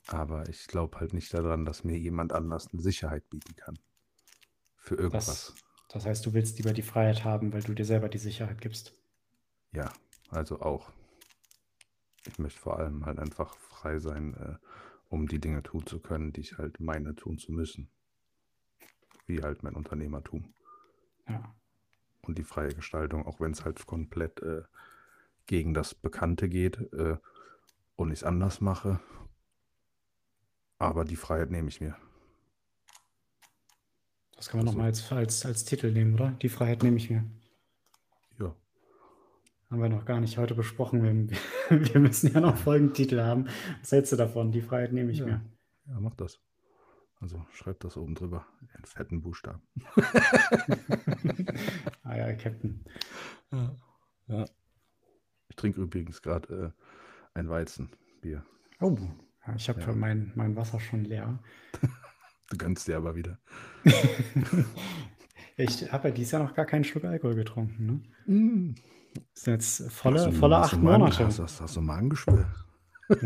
[0.08, 3.80] Aber ich glaube halt nicht daran, dass mir jemand anders eine Sicherheit bieten kann.
[4.78, 5.26] Für irgendwas.
[5.26, 5.56] Das,
[5.90, 8.94] das heißt, du willst lieber die Freiheit haben, weil du dir selber die Sicherheit gibst.
[9.72, 9.92] Ja,
[10.30, 10.92] also auch.
[12.28, 14.56] Ich möchte vor allem halt einfach frei sein, äh,
[15.10, 17.90] um die Dinge tun zu können, die ich halt meine tun zu müssen.
[19.28, 20.54] Wie halt mein Unternehmertum.
[21.28, 21.54] Ja.
[22.22, 24.64] Und die freie Gestaltung, auch wenn es halt komplett äh,
[25.46, 27.18] gegen das Bekannte geht äh,
[27.96, 29.00] und ich es anders mache.
[30.80, 31.96] Aber die Freiheit nehme ich mir.
[34.36, 36.32] Das kann man also, nochmal als, als, als Titel nehmen, oder?
[36.42, 37.26] Die Freiheit nehme ich mir.
[38.40, 38.56] Ja.
[39.72, 41.02] Haben wir noch gar nicht heute besprochen.
[41.02, 41.40] Wir,
[41.94, 43.48] wir müssen ja noch Folgentitel haben.
[43.82, 44.52] Was hältst du davon?
[44.52, 45.26] Die Freiheit nehme ich ja.
[45.26, 45.42] mir.
[45.88, 46.40] Ja, mach das.
[47.20, 48.46] Also schreib das oben drüber.
[48.78, 49.62] In fetten Buchstaben.
[52.04, 52.86] ah ja, Captain.
[53.52, 53.76] Ja.
[54.28, 54.46] ja.
[55.50, 56.76] Ich trinke übrigens gerade
[57.34, 58.46] äh, ein Weizenbier.
[58.80, 58.98] Oh,
[59.56, 59.94] ich habe ja.
[59.94, 61.40] mein, mein Wasser schon leer.
[62.50, 63.40] du gönnst dir aber wieder.
[65.58, 68.04] ich habe ja dieses Jahr noch gar keinen Schluck Alkohol getrunken.
[68.26, 68.34] Ne?
[68.34, 68.76] Mm.
[69.34, 71.26] Das sind jetzt volle, du, volle acht Monate.
[71.26, 72.46] Hast, hast, hast du Magengeschwür?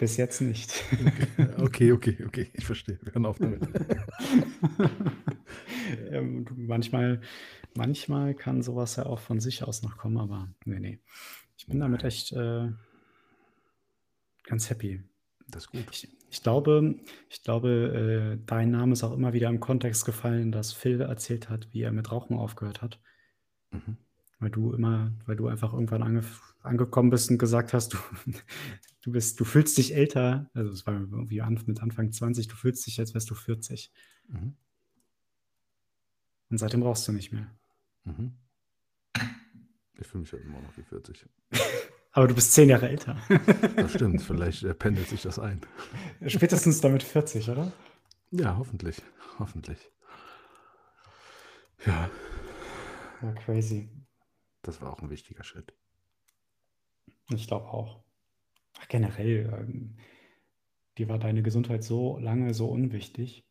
[0.00, 0.82] Bis jetzt nicht.
[1.58, 2.98] Okay, okay, okay, ich verstehe.
[3.02, 3.60] Wir hören auf damit.
[6.10, 7.20] ähm, manchmal,
[7.76, 11.00] manchmal kann sowas ja auch von sich aus noch kommen, aber nee, nee.
[11.58, 12.70] Ich bin damit echt äh,
[14.44, 15.02] ganz happy.
[15.48, 15.84] Das ist gut.
[15.92, 16.94] Ich, ich glaube,
[17.28, 21.50] ich glaube äh, dein Name ist auch immer wieder im Kontext gefallen, dass Phil erzählt
[21.50, 22.98] hat, wie er mit Rauchen aufgehört hat.
[23.70, 23.98] Mhm.
[24.38, 26.22] Weil du immer, weil du einfach irgendwann ange,
[26.62, 27.98] angekommen bist und gesagt hast, du,
[29.02, 32.86] du bist, du fühlst dich älter, also es war irgendwie mit Anfang 20, du fühlst
[32.86, 33.92] dich, als wärst du 40.
[34.28, 34.56] Mhm.
[36.50, 37.50] Und seitdem brauchst du nicht mehr.
[38.04, 38.36] Mhm.
[39.98, 41.26] Ich fühle mich ja immer noch wie 40.
[42.12, 43.16] Aber du bist zehn Jahre älter.
[43.76, 45.60] das stimmt, vielleicht äh, pendelt sich das ein.
[46.26, 47.72] Spätestens damit 40, oder?
[48.32, 49.00] Ja, hoffentlich.
[49.38, 49.78] Hoffentlich.
[51.86, 52.10] Ja.
[53.22, 53.90] Ja, crazy.
[54.62, 55.72] Das war auch ein wichtiger Schritt.
[57.28, 58.02] Ich glaube auch.
[58.88, 59.96] Generell, ähm,
[60.98, 63.44] dir war deine Gesundheit so lange so unwichtig.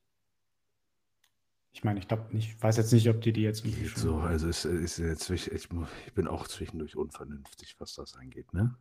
[1.71, 4.17] Ich meine, ich glaube nicht, weiß jetzt nicht, ob dir die jetzt irgendwie Geht so,
[4.17, 5.69] also es ist jetzt ich, ich
[6.13, 8.75] bin auch zwischendurch unvernünftig, was das angeht, ne?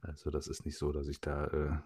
[0.00, 1.78] Also das ist nicht so, dass ich da, äh,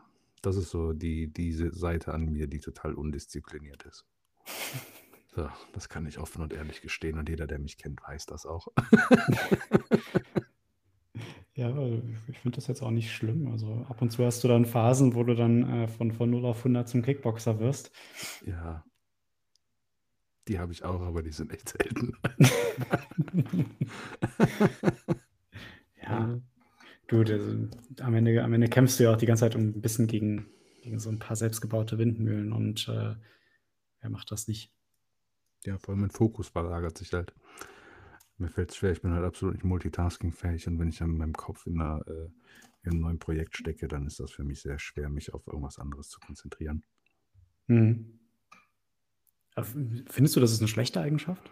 [0.42, 4.05] das ist so die, diese Seite an mir, die total undiszipliniert ist.
[5.33, 8.46] So, das kann ich offen und ehrlich gestehen und jeder, der mich kennt, weiß das
[8.46, 8.66] auch.
[11.61, 11.77] Ja,
[12.27, 13.49] ich finde das jetzt auch nicht schlimm.
[13.49, 16.46] Also ab und zu hast du dann Phasen, wo du dann äh, von, von 0
[16.46, 17.90] auf 100 zum Kickboxer wirst.
[18.46, 18.83] Ja.
[20.49, 22.16] Die habe ich auch, aber die sind echt selten.
[26.03, 26.40] ja,
[27.07, 27.31] gut.
[27.31, 27.68] Also,
[28.01, 30.46] am, Ende, am Ende kämpfst du ja auch die ganze Zeit ein bisschen gegen,
[30.83, 33.16] gegen so ein paar selbstgebaute Windmühlen und äh,
[34.01, 34.73] wer macht das nicht?
[35.66, 37.35] Ja, vor allem mein Fokus verlagert sich halt.
[38.40, 41.18] Mir fällt es schwer, ich bin halt absolut nicht multitaskingfähig und wenn ich dann in
[41.18, 42.31] meinem Kopf in, einer, äh,
[42.83, 45.79] in einem neuen Projekt stecke, dann ist das für mich sehr schwer, mich auf irgendwas
[45.79, 46.83] anderes zu konzentrieren.
[47.66, 48.18] Mhm.
[50.09, 51.50] Findest du, das ist eine schlechte Eigenschaft?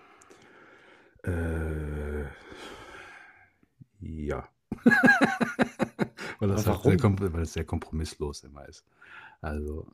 [1.24, 2.24] Äh,
[4.00, 4.48] ja.
[6.38, 8.86] weil, das halt sehr, weil es sehr kompromisslos immer ist.
[9.42, 9.92] Also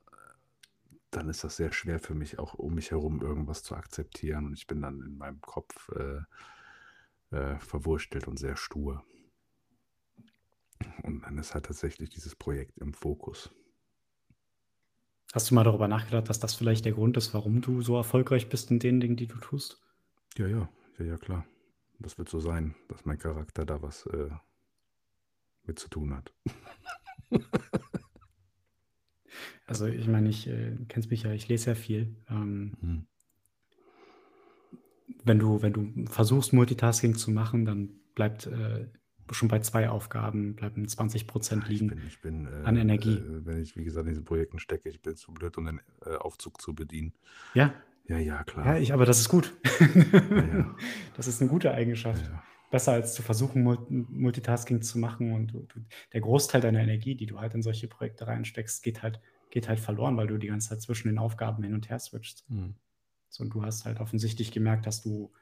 [1.11, 4.47] dann ist das sehr schwer für mich, auch um mich herum irgendwas zu akzeptieren.
[4.47, 6.21] Und ich bin dann in meinem Kopf äh,
[7.35, 9.05] äh, verwurstelt und sehr stur.
[11.03, 13.51] Und dann ist halt tatsächlich dieses Projekt im Fokus.
[15.33, 18.49] Hast du mal darüber nachgedacht, dass das vielleicht der Grund ist, warum du so erfolgreich
[18.49, 19.83] bist in den Dingen, die du tust?
[20.37, 20.69] Ja, ja,
[20.99, 21.45] ja, ja, klar.
[21.99, 24.31] Das wird so sein, dass mein Charakter da was äh,
[25.65, 26.33] mit zu tun hat.
[29.67, 32.15] Also ich meine, ich äh, kennst mich ja, ich lese ja viel.
[32.29, 33.07] Ähm, Mhm.
[35.25, 38.87] Wenn du, wenn du versuchst, Multitasking zu machen, dann bleibt äh,
[39.31, 42.81] schon bei zwei Aufgaben, bleiben 20 Prozent Ah, ich liegen bin, ich bin, an äh,
[42.81, 43.15] Energie.
[43.17, 45.81] äh, wenn ich, wie gesagt, in diesen Projekten stecke, ich bin zu blöd, um den
[46.05, 47.13] äh, Aufzug zu bedienen.
[47.55, 47.75] Ja,
[48.07, 48.79] Ja, ja, ja, klar.
[48.79, 49.55] ich, aber das ist gut.
[49.81, 50.75] ja.
[51.17, 52.25] Das ist eine gute Ja, Eigenschaft.
[52.25, 52.43] ja.
[52.71, 55.81] Besser als zu versuchen, Mul- Multitasking zu machen und du, du,
[56.13, 59.79] der Großteil deiner Energie, die du halt in solche Projekte reinsteckst, geht halt, geht halt
[59.79, 62.45] verloren, weil du die ganze Zeit zwischen den Aufgaben hin und her switchst.
[62.51, 62.75] Mhm.
[63.35, 65.33] So, und du hast halt offensichtlich gemerkt, dass du,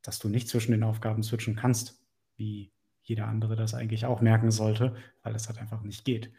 [0.00, 2.02] dass du nicht zwischen den Aufgaben switchen kannst,
[2.36, 6.32] wie jeder andere das eigentlich auch merken sollte, weil es halt einfach nicht geht.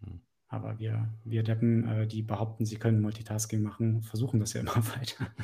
[0.00, 0.20] Mhm.
[0.46, 4.76] Aber wir, wir Deppen, äh, die behaupten, sie können Multitasking machen, versuchen das ja immer
[4.96, 5.34] weiter.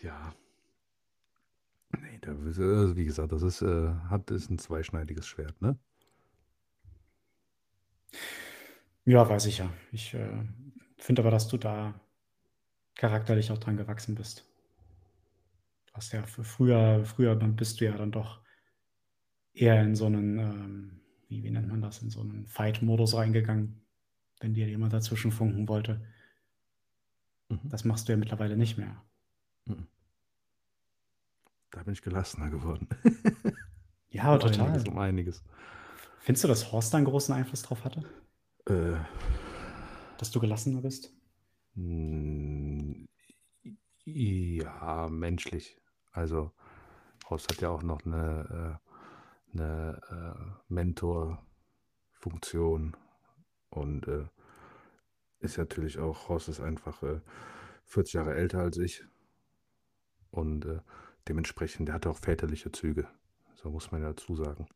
[0.00, 0.34] Ja.
[2.00, 5.78] Nee, da, also wie gesagt, das ist, äh, hat, ist ein zweischneidiges Schwert, ne?
[9.04, 9.70] Ja, weiß ich ja.
[9.92, 10.42] Ich äh,
[10.96, 12.00] finde aber, dass du da
[12.96, 14.44] charakterlich auch dran gewachsen bist.
[15.86, 18.40] Du hast ja für früher, früher bist du ja dann doch
[19.52, 23.80] eher in so einen, ähm, wie, wie nennt man das, in so einen Fight-Modus reingegangen,
[24.40, 26.04] wenn dir jemand dazwischen funken wollte.
[27.48, 27.60] Mhm.
[27.70, 29.02] Das machst du ja mittlerweile nicht mehr.
[29.66, 29.86] Mhm.
[31.70, 32.88] Da bin ich gelassener geworden.
[34.10, 34.66] Ja, total.
[34.68, 35.42] einiges, um einiges.
[36.20, 38.04] Findest du, dass Horst da einen großen Einfluss drauf hatte,
[38.68, 38.94] Äh,
[40.18, 41.12] dass du gelassener bist?
[44.14, 45.76] Ja, menschlich.
[46.12, 46.52] Also,
[47.28, 48.78] Horst hat ja auch noch eine,
[49.52, 50.34] äh, eine äh,
[50.68, 52.96] Mentor-Funktion
[53.70, 54.26] und äh,
[55.40, 57.20] ist natürlich auch, Horst ist einfach äh,
[57.86, 59.04] 40 Jahre älter als ich
[60.30, 60.66] und
[61.28, 63.08] dementsprechend, der hat auch väterliche Züge,
[63.54, 64.66] so muss man ja dazu sagen.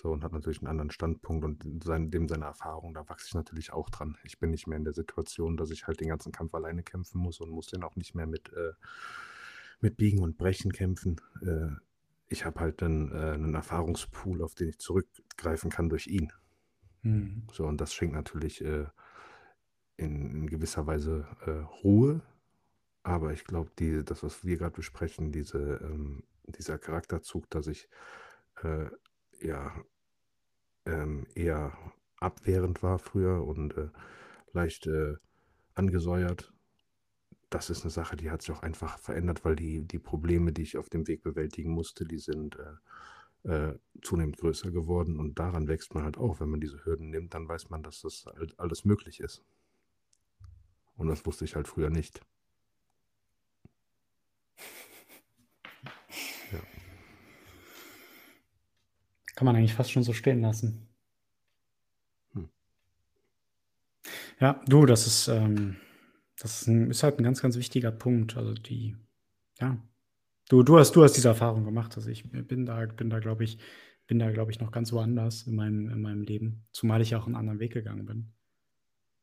[0.00, 3.34] So und hat natürlich einen anderen Standpunkt und sein, dem seine Erfahrung, da wachse ich
[3.34, 4.16] natürlich auch dran.
[4.22, 7.18] Ich bin nicht mehr in der Situation, dass ich halt den ganzen Kampf alleine kämpfen
[7.18, 8.74] muss und muss den auch nicht mehr mit, äh,
[9.80, 11.20] mit Biegen und Brechen kämpfen.
[11.42, 11.70] Äh,
[12.28, 16.32] ich habe halt dann äh, einen Erfahrungspool, auf den ich zurückgreifen kann durch ihn.
[17.02, 17.48] Hm.
[17.52, 18.86] So, und das schenkt natürlich äh,
[19.96, 21.50] in, in gewisser Weise äh,
[21.82, 22.22] Ruhe.
[23.02, 27.88] Aber ich glaube, die, das, was wir gerade besprechen, diese, ähm, dieser Charakterzug, dass ich
[28.62, 28.86] äh,
[29.42, 29.72] ja
[30.86, 31.76] ähm, eher
[32.18, 33.88] abwehrend war früher und äh,
[34.52, 35.14] leicht äh,
[35.74, 36.52] angesäuert,
[37.50, 40.62] das ist eine Sache, die hat sich auch einfach verändert, weil die, die Probleme, die
[40.62, 42.56] ich auf dem Weg bewältigen musste, die sind
[43.44, 46.40] äh, äh, zunehmend größer geworden und daran wächst man halt auch.
[46.40, 49.42] Wenn man diese Hürden nimmt, dann weiß man, dass das halt alles möglich ist.
[50.96, 52.20] Und das wusste ich halt früher nicht.
[56.52, 56.77] Ja.
[59.38, 60.88] Kann man eigentlich fast schon so stehen lassen.
[62.32, 62.48] Hm.
[64.40, 65.76] Ja, du, das ist, ähm,
[66.36, 68.36] das ist, ein, ist halt ein ganz, ganz wichtiger Punkt.
[68.36, 68.96] Also die,
[69.60, 69.78] ja,
[70.48, 71.94] du, du hast, du hast diese Erfahrung gemacht.
[71.94, 73.60] Also ich bin da, bin da, glaube ich,
[74.08, 77.26] bin da, glaube ich, noch ganz woanders in meinem, in meinem Leben, zumal ich auch
[77.26, 78.32] einen anderen Weg gegangen bin.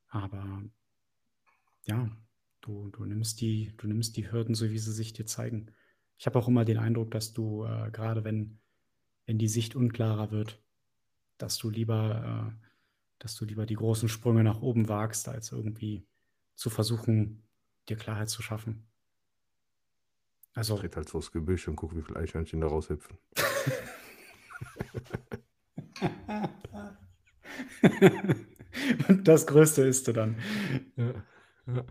[0.07, 0.63] Aber
[1.83, 2.09] ja,
[2.61, 5.73] du, du nimmst die, du nimmst die Hürden, so wie sie sich dir zeigen.
[6.17, 8.61] Ich habe auch immer den Eindruck, dass du, äh, gerade wenn,
[9.25, 10.61] wenn die Sicht unklarer wird,
[11.37, 12.67] dass du lieber, äh,
[13.19, 16.05] dass du lieber die großen Sprünge nach oben wagst, als irgendwie
[16.55, 17.43] zu versuchen,
[17.89, 18.87] dir Klarheit zu schaffen.
[20.53, 23.17] Also, Ich trete halt so aufs Gebüsch und gucke, wie viele Eichhörnchen da raushüpfen.
[29.07, 30.37] Und das Größte isst du dann.
[30.95, 31.13] Ja,
[31.67, 31.85] ja.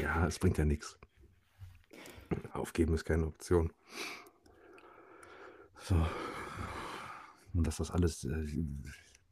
[0.00, 0.98] ja es bringt ja nichts.
[2.52, 3.72] Aufgeben ist keine Option.
[5.82, 5.96] So.
[7.54, 8.46] Und dass das alles, äh,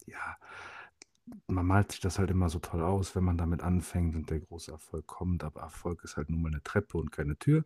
[0.07, 0.37] ja,
[1.47, 4.41] man malt sich das halt immer so toll aus, wenn man damit anfängt und der
[4.41, 7.65] große Erfolg kommt, aber Erfolg ist halt nun mal eine Treppe und keine Tür.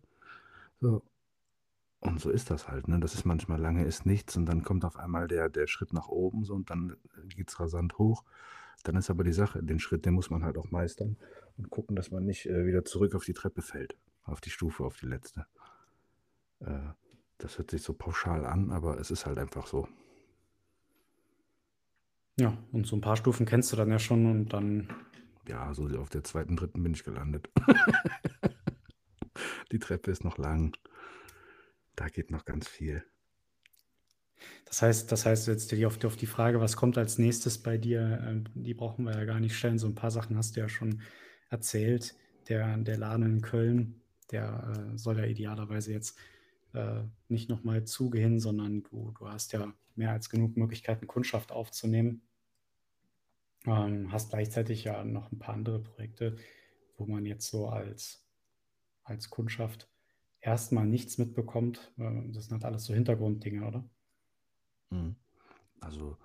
[0.80, 1.02] So.
[2.00, 2.98] Und so ist das halt, ne?
[2.98, 6.08] Das ist manchmal lange ist nichts und dann kommt auf einmal der, der Schritt nach
[6.08, 6.96] oben so und dann
[7.28, 8.24] geht es rasant hoch.
[8.82, 11.16] Dann ist aber die Sache, den Schritt, den muss man halt auch meistern
[11.56, 14.84] und gucken, dass man nicht äh, wieder zurück auf die Treppe fällt, auf die Stufe,
[14.84, 15.46] auf die letzte.
[16.58, 16.88] Äh,
[17.42, 19.88] das hört sich so pauschal an, aber es ist halt einfach so.
[22.38, 24.88] Ja, und so ein paar Stufen kennst du dann ja schon und dann,
[25.48, 27.50] Ja, so auf der zweiten, dritten bin ich gelandet.
[29.72, 30.76] die Treppe ist noch lang.
[31.96, 33.04] Da geht noch ganz viel.
[34.64, 37.58] das heißt, das heißt jetzt die- auf, die- auf die Frage, was kommt als nächstes
[37.62, 39.78] bei dir, ähm, die brauchen wir ja gar nicht stellen.
[39.78, 41.02] So ein paar Sachen hast du ja schon
[41.50, 42.14] erzählt.
[42.48, 44.00] der, der Laden in Köln,
[44.32, 46.18] der äh, soll ja idealerweise jetzt
[46.74, 52.22] äh, nicht nochmal zugehen, sondern du, du hast ja mehr als genug Möglichkeiten, Kundschaft aufzunehmen.
[53.64, 56.36] Ähm, hast gleichzeitig ja noch ein paar andere Projekte,
[56.96, 58.24] wo man jetzt so als,
[59.04, 59.88] als Kundschaft
[60.40, 61.92] erstmal nichts mitbekommt.
[61.98, 63.88] Äh, das sind halt alles so Hintergrunddinge, oder?
[64.90, 65.16] Mhm.
[65.80, 66.16] Also,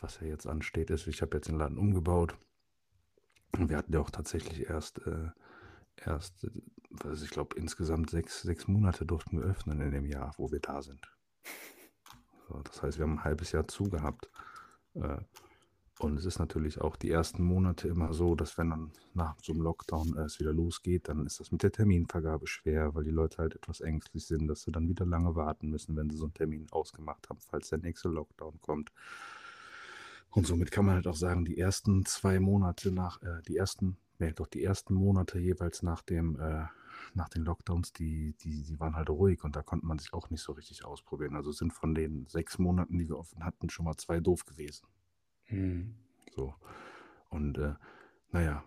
[0.00, 2.36] was ja jetzt ansteht, ist, ich habe jetzt den Laden umgebaut.
[3.56, 5.30] Wir hatten ja auch tatsächlich erst, äh,
[6.06, 6.46] erst,
[6.90, 10.60] was ich glaube, insgesamt sechs, sechs Monate durften wir öffnen in dem Jahr, wo wir
[10.60, 11.10] da sind.
[12.48, 14.30] So, das heißt, wir haben ein halbes Jahr zugehabt.
[14.94, 15.18] Äh,
[16.00, 19.52] und es ist natürlich auch die ersten Monate immer so, dass wenn dann nach so
[19.52, 23.38] einem Lockdown es wieder losgeht, dann ist das mit der Terminvergabe schwer, weil die Leute
[23.38, 26.34] halt etwas ängstlich sind, dass sie dann wieder lange warten müssen, wenn sie so einen
[26.34, 28.92] Termin ausgemacht haben, falls der nächste Lockdown kommt.
[30.30, 33.96] Und somit kann man halt auch sagen, die ersten zwei Monate nach, äh, die ersten,
[34.18, 36.66] nee, doch die ersten Monate jeweils nach dem, äh,
[37.14, 40.30] nach den Lockdowns, die, die, die waren halt ruhig und da konnte man sich auch
[40.30, 41.36] nicht so richtig ausprobieren.
[41.36, 44.86] Also sind von den sechs Monaten, die wir offen hatten, schon mal zwei doof gewesen.
[45.44, 45.94] Hm.
[46.34, 46.54] So.
[47.30, 47.74] Und äh,
[48.30, 48.64] naja,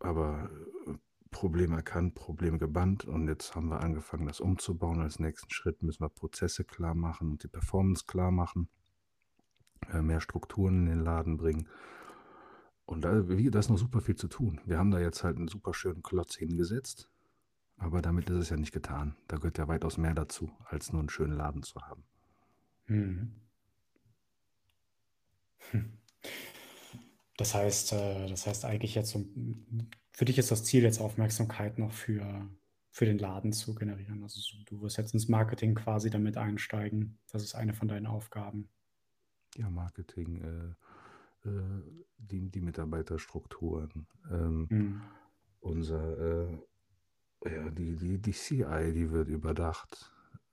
[0.00, 0.50] aber
[0.86, 0.94] äh,
[1.30, 5.00] Problem erkannt, Problem gebannt und jetzt haben wir angefangen, das umzubauen.
[5.00, 8.68] Als nächsten Schritt müssen wir Prozesse klar machen und die Performance klar machen,
[9.92, 11.68] äh, mehr Strukturen in den Laden bringen.
[12.88, 14.62] Und da, da ist noch super viel zu tun.
[14.64, 17.10] Wir haben da jetzt halt einen super schönen Klotz hingesetzt,
[17.76, 19.14] aber damit ist es ja nicht getan.
[19.28, 22.02] Da gehört ja weitaus mehr dazu, als nur einen schönen Laden zu haben.
[22.86, 23.32] Hm.
[25.70, 25.98] Hm.
[27.36, 29.22] Das heißt, äh, das heißt eigentlich jetzt so,
[30.12, 32.48] für dich ist das Ziel jetzt Aufmerksamkeit noch für,
[32.90, 34.22] für den Laden zu generieren.
[34.22, 37.18] Also du wirst jetzt ins Marketing quasi damit einsteigen.
[37.30, 38.70] Das ist eine von deinen Aufgaben.
[39.56, 40.74] Ja, Marketing, äh,
[41.48, 45.00] äh, die, die Mitarbeiterstrukturen, ähm, Hm.
[45.60, 46.18] unser,
[46.50, 46.58] äh,
[47.46, 50.12] ja, die, die, die CI, die wird überdacht.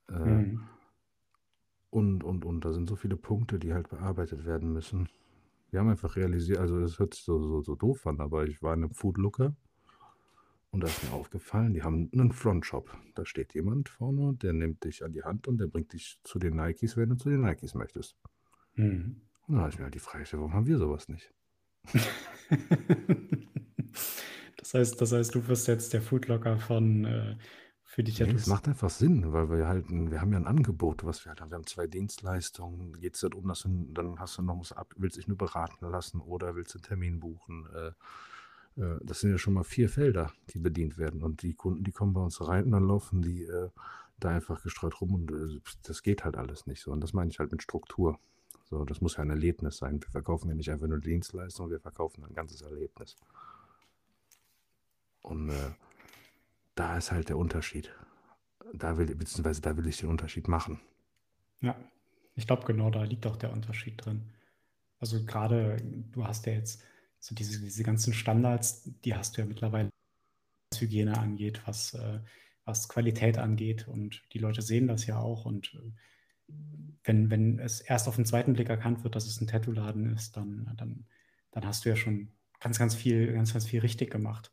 [0.10, 0.60] Äh, Hm.
[1.90, 5.10] und, und, und da sind so viele Punkte, die halt bearbeitet werden müssen.
[5.72, 8.62] Wir haben einfach realisiert, also es hört sich so, so, so doof an, aber ich
[8.62, 9.56] war in einem Foodlooker
[10.72, 12.96] und da ist mir aufgefallen, die haben einen Frontshop.
[13.16, 16.38] Da steht jemand vorne, der nimmt dich an die Hand und der bringt dich zu
[16.40, 18.18] den Nikes, wenn du zu den Nikes möchtest.
[18.76, 19.22] Hm.
[19.48, 21.34] Und dann habe ich mir halt die Frage gestellt, warum haben wir sowas nicht?
[24.58, 27.38] Das heißt, das heißt, du wirst jetzt der Foodlocker von äh,
[27.84, 28.48] für die Nee, Tattoos.
[28.48, 31.52] macht einfach Sinn, weil wir halt, wir haben ja ein Angebot, was wir halt haben.
[31.52, 32.94] Wir haben zwei Dienstleistungen.
[33.00, 35.86] Geht es darum, dass du, dann hast du noch was ab, willst dich nur beraten
[35.90, 37.68] lassen oder willst du einen Termin buchen?
[37.74, 41.24] Äh, äh, das sind ja schon mal vier Felder, die bedient werden.
[41.24, 43.70] Und die Kunden, die kommen bei uns rein und dann laufen die äh,
[44.20, 46.92] da einfach gestreut rum und äh, das geht halt alles nicht so.
[46.92, 48.20] Und das meine ich halt mit Struktur.
[48.70, 50.02] So, das muss ja ein Erlebnis sein.
[50.02, 53.16] Wir verkaufen ja nicht einfach nur Dienstleistung, wir verkaufen ein ganzes Erlebnis.
[55.22, 55.72] Und äh,
[56.76, 57.94] da ist halt der Unterschied.
[58.74, 60.80] Da will, beziehungsweise da will ich den Unterschied machen.
[61.62, 61.76] Ja,
[62.36, 64.24] ich glaube, genau da liegt auch der Unterschied drin.
[65.00, 65.78] Also gerade,
[66.12, 66.84] du hast ja jetzt
[67.20, 69.90] so diese, diese ganzen Standards, die hast du ja mittlerweile,
[70.72, 72.20] was Hygiene angeht, was, äh,
[72.66, 73.88] was Qualität angeht.
[73.88, 75.46] Und die Leute sehen das ja auch.
[75.46, 75.92] Und äh,
[77.04, 80.36] wenn, wenn es erst auf den zweiten Blick erkannt wird, dass es ein Tattoo-Laden ist,
[80.38, 81.06] dann, dann,
[81.52, 82.30] dann hast du ja schon
[82.60, 84.52] ganz, ganz viel, ganz, ganz viel richtig gemacht.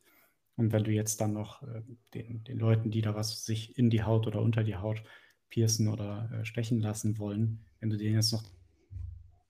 [0.56, 1.82] Und wenn du jetzt dann noch äh,
[2.14, 5.02] den, den Leuten, die da was sich in die Haut oder unter die Haut
[5.48, 8.44] piercen oder äh, stechen lassen wollen, wenn du denen jetzt noch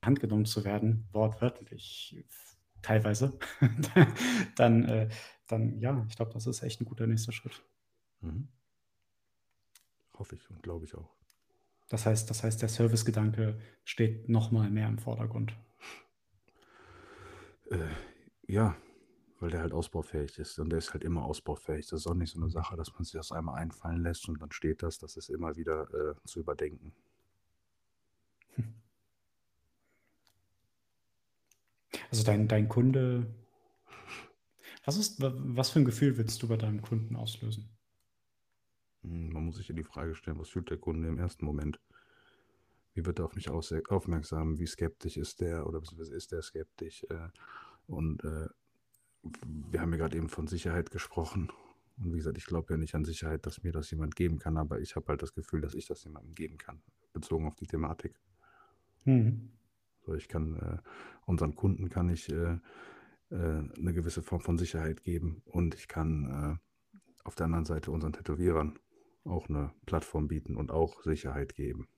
[0.03, 2.25] Hand genommen zu werden, wortwörtlich
[2.83, 3.39] teilweise,
[4.57, 5.09] dann, äh,
[5.49, 7.63] dann ja, ich glaube, das ist echt ein guter nächster Schritt.
[8.21, 8.49] Mhm.
[10.15, 11.22] Hoffe ich und glaube ich auch.
[11.93, 15.55] Das heißt, das heißt, der Servicegedanke steht noch mal mehr im Vordergrund.
[17.71, 17.77] Äh,
[18.47, 18.75] ja,
[19.41, 21.87] weil der halt ausbaufähig ist und der ist halt immer ausbaufähig.
[21.89, 24.41] Das ist auch nicht so eine Sache, dass man sich das einmal einfallen lässt und
[24.41, 24.97] dann steht das.
[24.97, 26.95] Das ist immer wieder äh, zu überdenken.
[32.11, 33.27] Also dein, dein Kunde,
[34.87, 37.69] was ist, was für ein Gefühl willst du bei deinem Kunden auslösen?
[39.03, 41.81] Hm, Man muss sich ja die Frage stellen, was fühlt der Kunde im ersten Moment?
[42.95, 44.59] Wie wird er auf mich aufmerksam?
[44.59, 47.05] Wie skeptisch ist der oder beziehungsweise ist der skeptisch?
[47.05, 47.29] Äh,
[47.87, 48.49] und äh,
[49.47, 51.51] wir haben ja gerade eben von Sicherheit gesprochen.
[51.99, 54.57] Und wie gesagt, ich glaube ja nicht an Sicherheit, dass mir das jemand geben kann,
[54.57, 56.83] aber ich habe halt das Gefühl, dass ich das jemandem geben kann,
[57.13, 58.19] bezogen auf die Thematik.
[59.05, 59.51] Mhm.
[60.05, 60.79] So, ich kann äh,
[61.27, 62.59] unseren Kunden kann ich äh,
[63.31, 67.91] äh, eine gewisse Form von Sicherheit geben und ich kann äh, auf der anderen Seite
[67.91, 68.79] unseren Tätowierern
[69.25, 71.89] auch eine Plattform bieten und auch Sicherheit geben.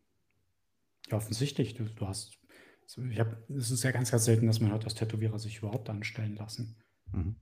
[1.11, 1.75] Ja, offensichtlich.
[1.75, 2.39] Du, du hast,
[2.87, 5.89] ich habe, es ist ja ganz, ganz selten, dass man hört, dass Tätowierer sich überhaupt
[5.91, 6.77] anstellen lassen.
[7.13, 7.37] Mhm.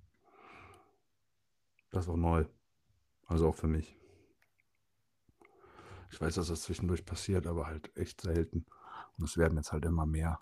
[1.90, 2.44] Das ist auch neu.
[3.26, 3.96] Also auch für mich.
[6.10, 8.66] Ich weiß, dass das zwischendurch passiert, aber halt echt selten.
[9.16, 10.40] Und es werden jetzt halt immer mehr.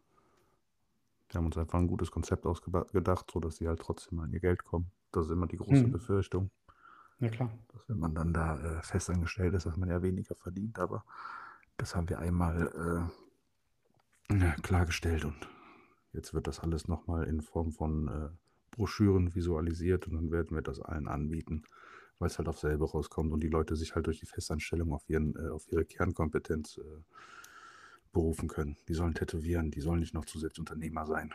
[1.28, 4.64] Wir haben uns einfach ein gutes Konzept ausgedacht, sodass sie halt trotzdem an ihr Geld
[4.64, 4.90] kommen.
[5.12, 5.92] Das ist immer die große Mhm.
[5.92, 6.50] Befürchtung.
[7.20, 7.50] Ja, klar.
[7.68, 10.78] Dass wenn man dann da äh, festangestellt ist, dass man ja weniger verdient.
[10.78, 11.04] Aber
[11.76, 13.10] das haben wir einmal
[14.28, 15.48] äh, klargestellt und
[16.12, 18.28] jetzt wird das alles nochmal in Form von äh,
[18.70, 21.64] Broschüren visualisiert und dann werden wir das allen anbieten,
[22.18, 25.08] weil es halt auf selber rauskommt und die Leute sich halt durch die Festanstellung auf,
[25.08, 27.02] ihren, äh, auf ihre Kernkompetenz äh,
[28.12, 28.76] berufen können.
[28.88, 31.34] Die sollen tätowieren, die sollen nicht noch zusätzlich Unternehmer sein.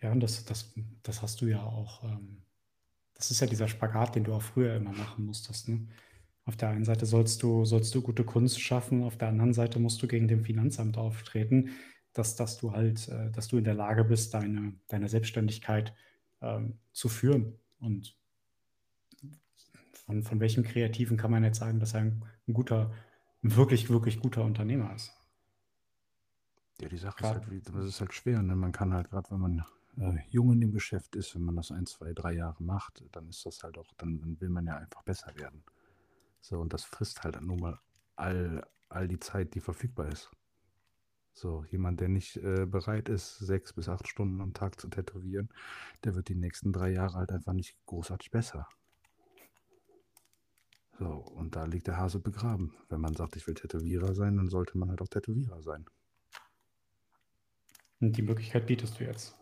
[0.00, 0.72] Ja, und das, das,
[1.02, 2.02] das hast du ja auch.
[2.04, 2.42] Ähm,
[3.18, 5.68] das ist ja dieser Spagat, den du auch früher immer machen musstest.
[5.68, 5.86] Ne?
[6.44, 9.78] Auf der einen Seite sollst du, sollst du gute Kunst schaffen, auf der anderen Seite
[9.80, 11.70] musst du gegen dem Finanzamt auftreten,
[12.14, 15.94] dass, dass du halt, äh, dass du in der Lage bist, deine, deine Selbstständigkeit
[16.40, 17.58] ähm, zu führen.
[17.80, 18.16] Und
[19.92, 22.92] von, von welchem Kreativen kann man jetzt sagen, dass er ein, ein guter,
[23.42, 25.12] ein wirklich, wirklich guter Unternehmer ist?
[26.80, 28.40] Ja, die Sache Grad- ist halt, das ist halt schwer.
[28.42, 28.54] Ne?
[28.54, 29.64] Man kann halt gerade, wenn man
[30.00, 33.28] äh, jung in dem Geschäft ist, wenn man das ein, zwei, drei Jahre macht, dann
[33.28, 35.62] ist das halt auch, dann, dann will man ja einfach besser werden.
[36.40, 37.78] So, und das frisst halt nun mal
[38.16, 40.30] all, all die Zeit, die verfügbar ist.
[41.34, 45.48] So, jemand, der nicht äh, bereit ist, sechs bis acht Stunden am Tag zu tätowieren,
[46.02, 48.68] der wird die nächsten drei Jahre halt einfach nicht großartig besser.
[50.98, 52.74] So, und da liegt der Hase begraben.
[52.88, 55.86] Wenn man sagt, ich will Tätowierer sein, dann sollte man halt auch Tätowierer sein.
[58.00, 59.36] Und die Möglichkeit bietest du jetzt.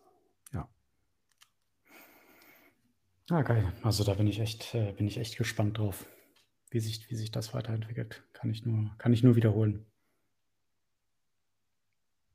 [0.52, 0.68] Ja.
[3.30, 3.72] Ah, geil.
[3.82, 6.06] Also da bin ich echt, äh, bin ich echt gespannt drauf,
[6.70, 8.24] wie sich, wie sich das weiterentwickelt.
[8.32, 9.86] Kann ich nur, kann ich nur wiederholen.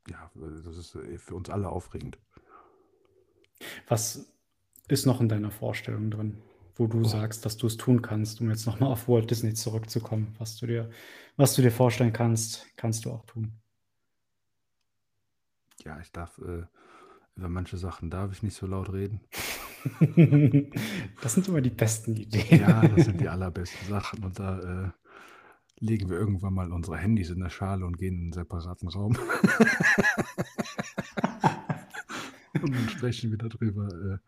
[0.08, 2.18] Ja, das ist äh, für uns alle aufregend.
[3.88, 4.32] Was
[4.88, 6.42] ist noch in deiner Vorstellung drin,
[6.76, 7.08] wo du Oh.
[7.08, 10.34] sagst, dass du es tun kannst, um jetzt nochmal auf Walt Disney zurückzukommen?
[10.38, 10.90] Was du dir,
[11.36, 13.60] was du dir vorstellen kannst, kannst du auch tun.
[15.84, 16.64] Ja, ich darf, äh,
[17.36, 19.20] über manche Sachen darf ich nicht so laut reden.
[21.22, 22.60] Das sind immer die besten Ideen.
[22.60, 24.24] Ja, das sind die allerbesten Sachen.
[24.24, 24.90] Und da äh,
[25.78, 29.16] legen wir irgendwann mal unsere Handys in der Schale und gehen in einen separaten Raum.
[32.62, 34.18] und dann sprechen wir darüber.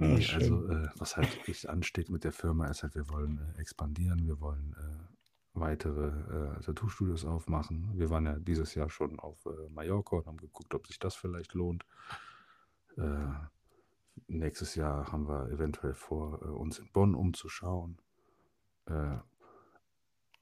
[0.00, 0.40] Äh, schön.
[0.40, 4.26] also äh, was halt echt ansteht mit der Firma ist halt, wir wollen äh, expandieren,
[4.26, 5.10] wir wollen äh,
[5.54, 7.90] weitere äh, Tattoo-Studios aufmachen.
[7.94, 11.14] Wir waren ja dieses Jahr schon auf äh, Mallorca und haben geguckt, ob sich das
[11.14, 11.84] vielleicht lohnt.
[12.96, 13.26] Äh,
[14.28, 18.00] nächstes Jahr haben wir eventuell vor, äh, uns in Bonn umzuschauen.
[18.86, 19.18] Äh,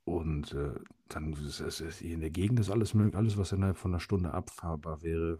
[0.04, 0.74] und äh,
[1.08, 4.32] dann ist hier in der Gegend ist alles möglich, alles, was innerhalb von einer Stunde
[4.32, 5.38] abfahrbar wäre,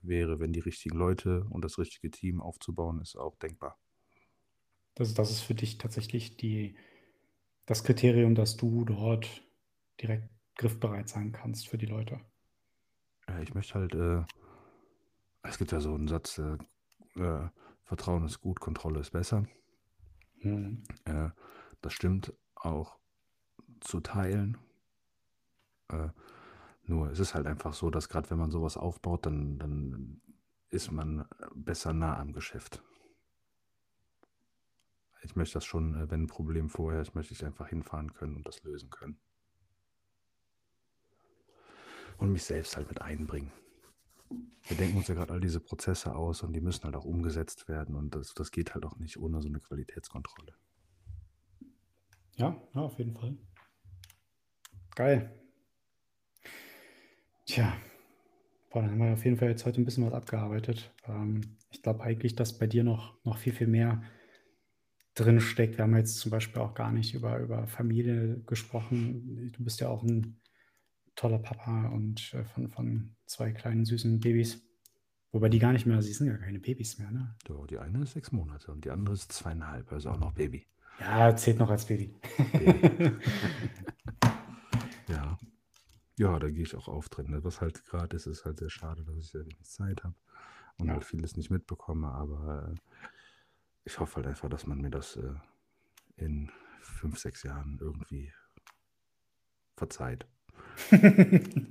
[0.00, 3.78] wäre, wenn die richtigen Leute und das richtige Team aufzubauen, ist auch denkbar.
[4.94, 6.76] Das, das ist für dich tatsächlich die,
[7.66, 9.42] das Kriterium, dass du dort
[10.00, 12.20] direkt griffbereit sein kannst für die Leute.
[13.42, 14.22] Ich möchte halt, äh,
[15.42, 16.58] es gibt ja so einen Satz, äh,
[17.16, 17.48] äh,
[17.84, 19.44] Vertrauen ist gut, Kontrolle ist besser.
[20.42, 20.82] Mhm.
[21.04, 21.30] Äh,
[21.80, 22.98] das stimmt auch
[23.80, 24.58] zu teilen.
[25.88, 26.08] Äh,
[26.86, 30.20] nur es ist halt einfach so, dass gerade wenn man sowas aufbaut, dann, dann
[30.70, 32.82] ist man besser nah am Geschäft.
[35.22, 38.36] Ich möchte das schon, äh, wenn ein Problem vorher ist, möchte ich einfach hinfahren können
[38.36, 39.18] und das lösen können.
[42.18, 43.50] Und mich selbst halt mit einbringen.
[44.66, 47.68] Wir denken uns ja gerade all diese Prozesse aus und die müssen halt auch umgesetzt
[47.68, 50.54] werden und das, das geht halt auch nicht ohne so eine Qualitätskontrolle.
[52.36, 53.36] Ja, ja, auf jeden Fall.
[54.94, 55.30] Geil.
[57.44, 57.76] Tja,
[58.70, 60.92] boah, dann haben wir auf jeden Fall jetzt heute ein bisschen was abgearbeitet.
[61.06, 64.02] Ähm, ich glaube eigentlich, dass bei dir noch, noch viel, viel mehr
[65.14, 65.76] drin steckt.
[65.76, 69.52] Wir haben jetzt zum Beispiel auch gar nicht über, über Familie gesprochen.
[69.52, 70.40] Du bist ja auch ein
[71.16, 74.60] toller Papa und äh, von, von zwei kleinen süßen Babys.
[75.32, 77.34] Wobei die gar nicht mehr, sie sind ja keine Babys mehr, ne?
[77.48, 80.66] So, die eine ist sechs Monate und die andere ist zweieinhalb, also auch noch Baby.
[81.00, 82.14] Ja, zählt noch als Baby.
[82.52, 83.10] Baby.
[85.08, 85.38] ja.
[86.16, 87.30] Ja, da gehe ich auch auf drin.
[87.30, 87.42] ne?
[87.42, 90.14] Was halt gerade ist, ist halt sehr schade, dass ich sehr wenig Zeit habe
[90.78, 90.92] und Ja.
[90.94, 92.74] halt vieles nicht mitbekomme, aber äh,
[93.84, 95.34] ich hoffe halt einfach, dass man mir das äh,
[96.16, 96.50] in
[96.80, 98.32] fünf, sechs Jahren irgendwie
[99.76, 100.26] verzeiht.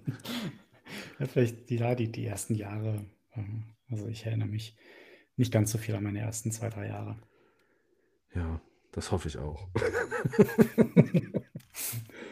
[1.19, 3.05] Ja, vielleicht die, ja, die, die ersten Jahre.
[3.35, 4.75] ähm, Also ich erinnere mich
[5.37, 7.17] nicht ganz so viel an meine ersten zwei, drei Jahre.
[8.33, 8.61] Ja,
[8.91, 9.67] das hoffe ich auch.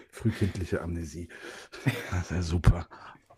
[0.09, 1.29] Frühkindliche Amnesie.
[2.11, 2.87] Das wäre super.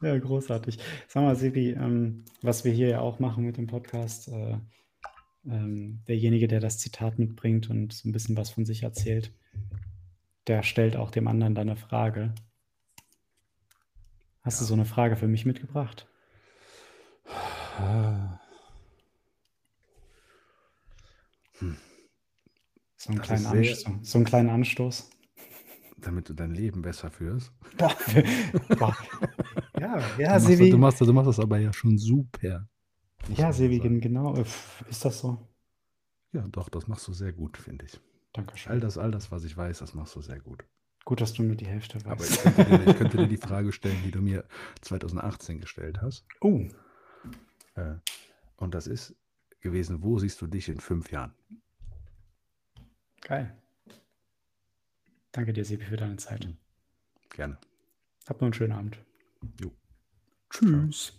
[0.00, 0.78] Ja, großartig.
[1.08, 4.56] Sag mal, Sebi, ähm, was wir hier ja auch machen mit dem Podcast, äh,
[5.44, 9.32] ähm, derjenige, der das Zitat mitbringt und so ein bisschen was von sich erzählt,
[10.48, 12.34] der stellt auch dem anderen dann eine Frage.
[14.42, 16.08] Hast du so eine Frage für mich mitgebracht?
[21.58, 21.76] Hm.
[22.96, 25.10] So einen, Das kleinen sehr- Anstoß, so einen kleinen Anstoß.
[25.98, 27.52] Damit du dein Leben besser führst.
[27.76, 27.94] Boah,
[28.78, 28.96] boah.
[29.78, 30.70] Ja, ja, du, machst, Sevi.
[30.70, 32.68] du, machst, du machst das aber ja schon super.
[33.36, 34.34] Ja, Sevi, genau.
[34.88, 35.48] Ist das so?
[36.32, 38.00] Ja, doch, das machst du sehr gut, finde ich.
[38.34, 38.80] All Dankeschön.
[38.80, 40.64] das, all das, was ich weiß, das machst du sehr gut.
[41.04, 42.44] Gut, dass du nur die Hälfte Aber weißt.
[42.46, 44.44] ich könnte, dir, ich könnte dir die Frage stellen, die du mir
[44.82, 46.26] 2018 gestellt hast.
[46.40, 46.66] Oh,
[47.74, 47.94] Äh,
[48.56, 49.14] Und das ist
[49.60, 51.34] gewesen, wo siehst du dich in fünf Jahren?
[53.22, 53.56] geil.
[55.32, 56.48] Danke dir, Sebi, für deine Zeit.
[57.30, 57.58] Gerne.
[58.26, 58.98] Hab noch einen schönen Abend.
[59.60, 59.70] Jo.
[60.50, 61.12] Tschüss.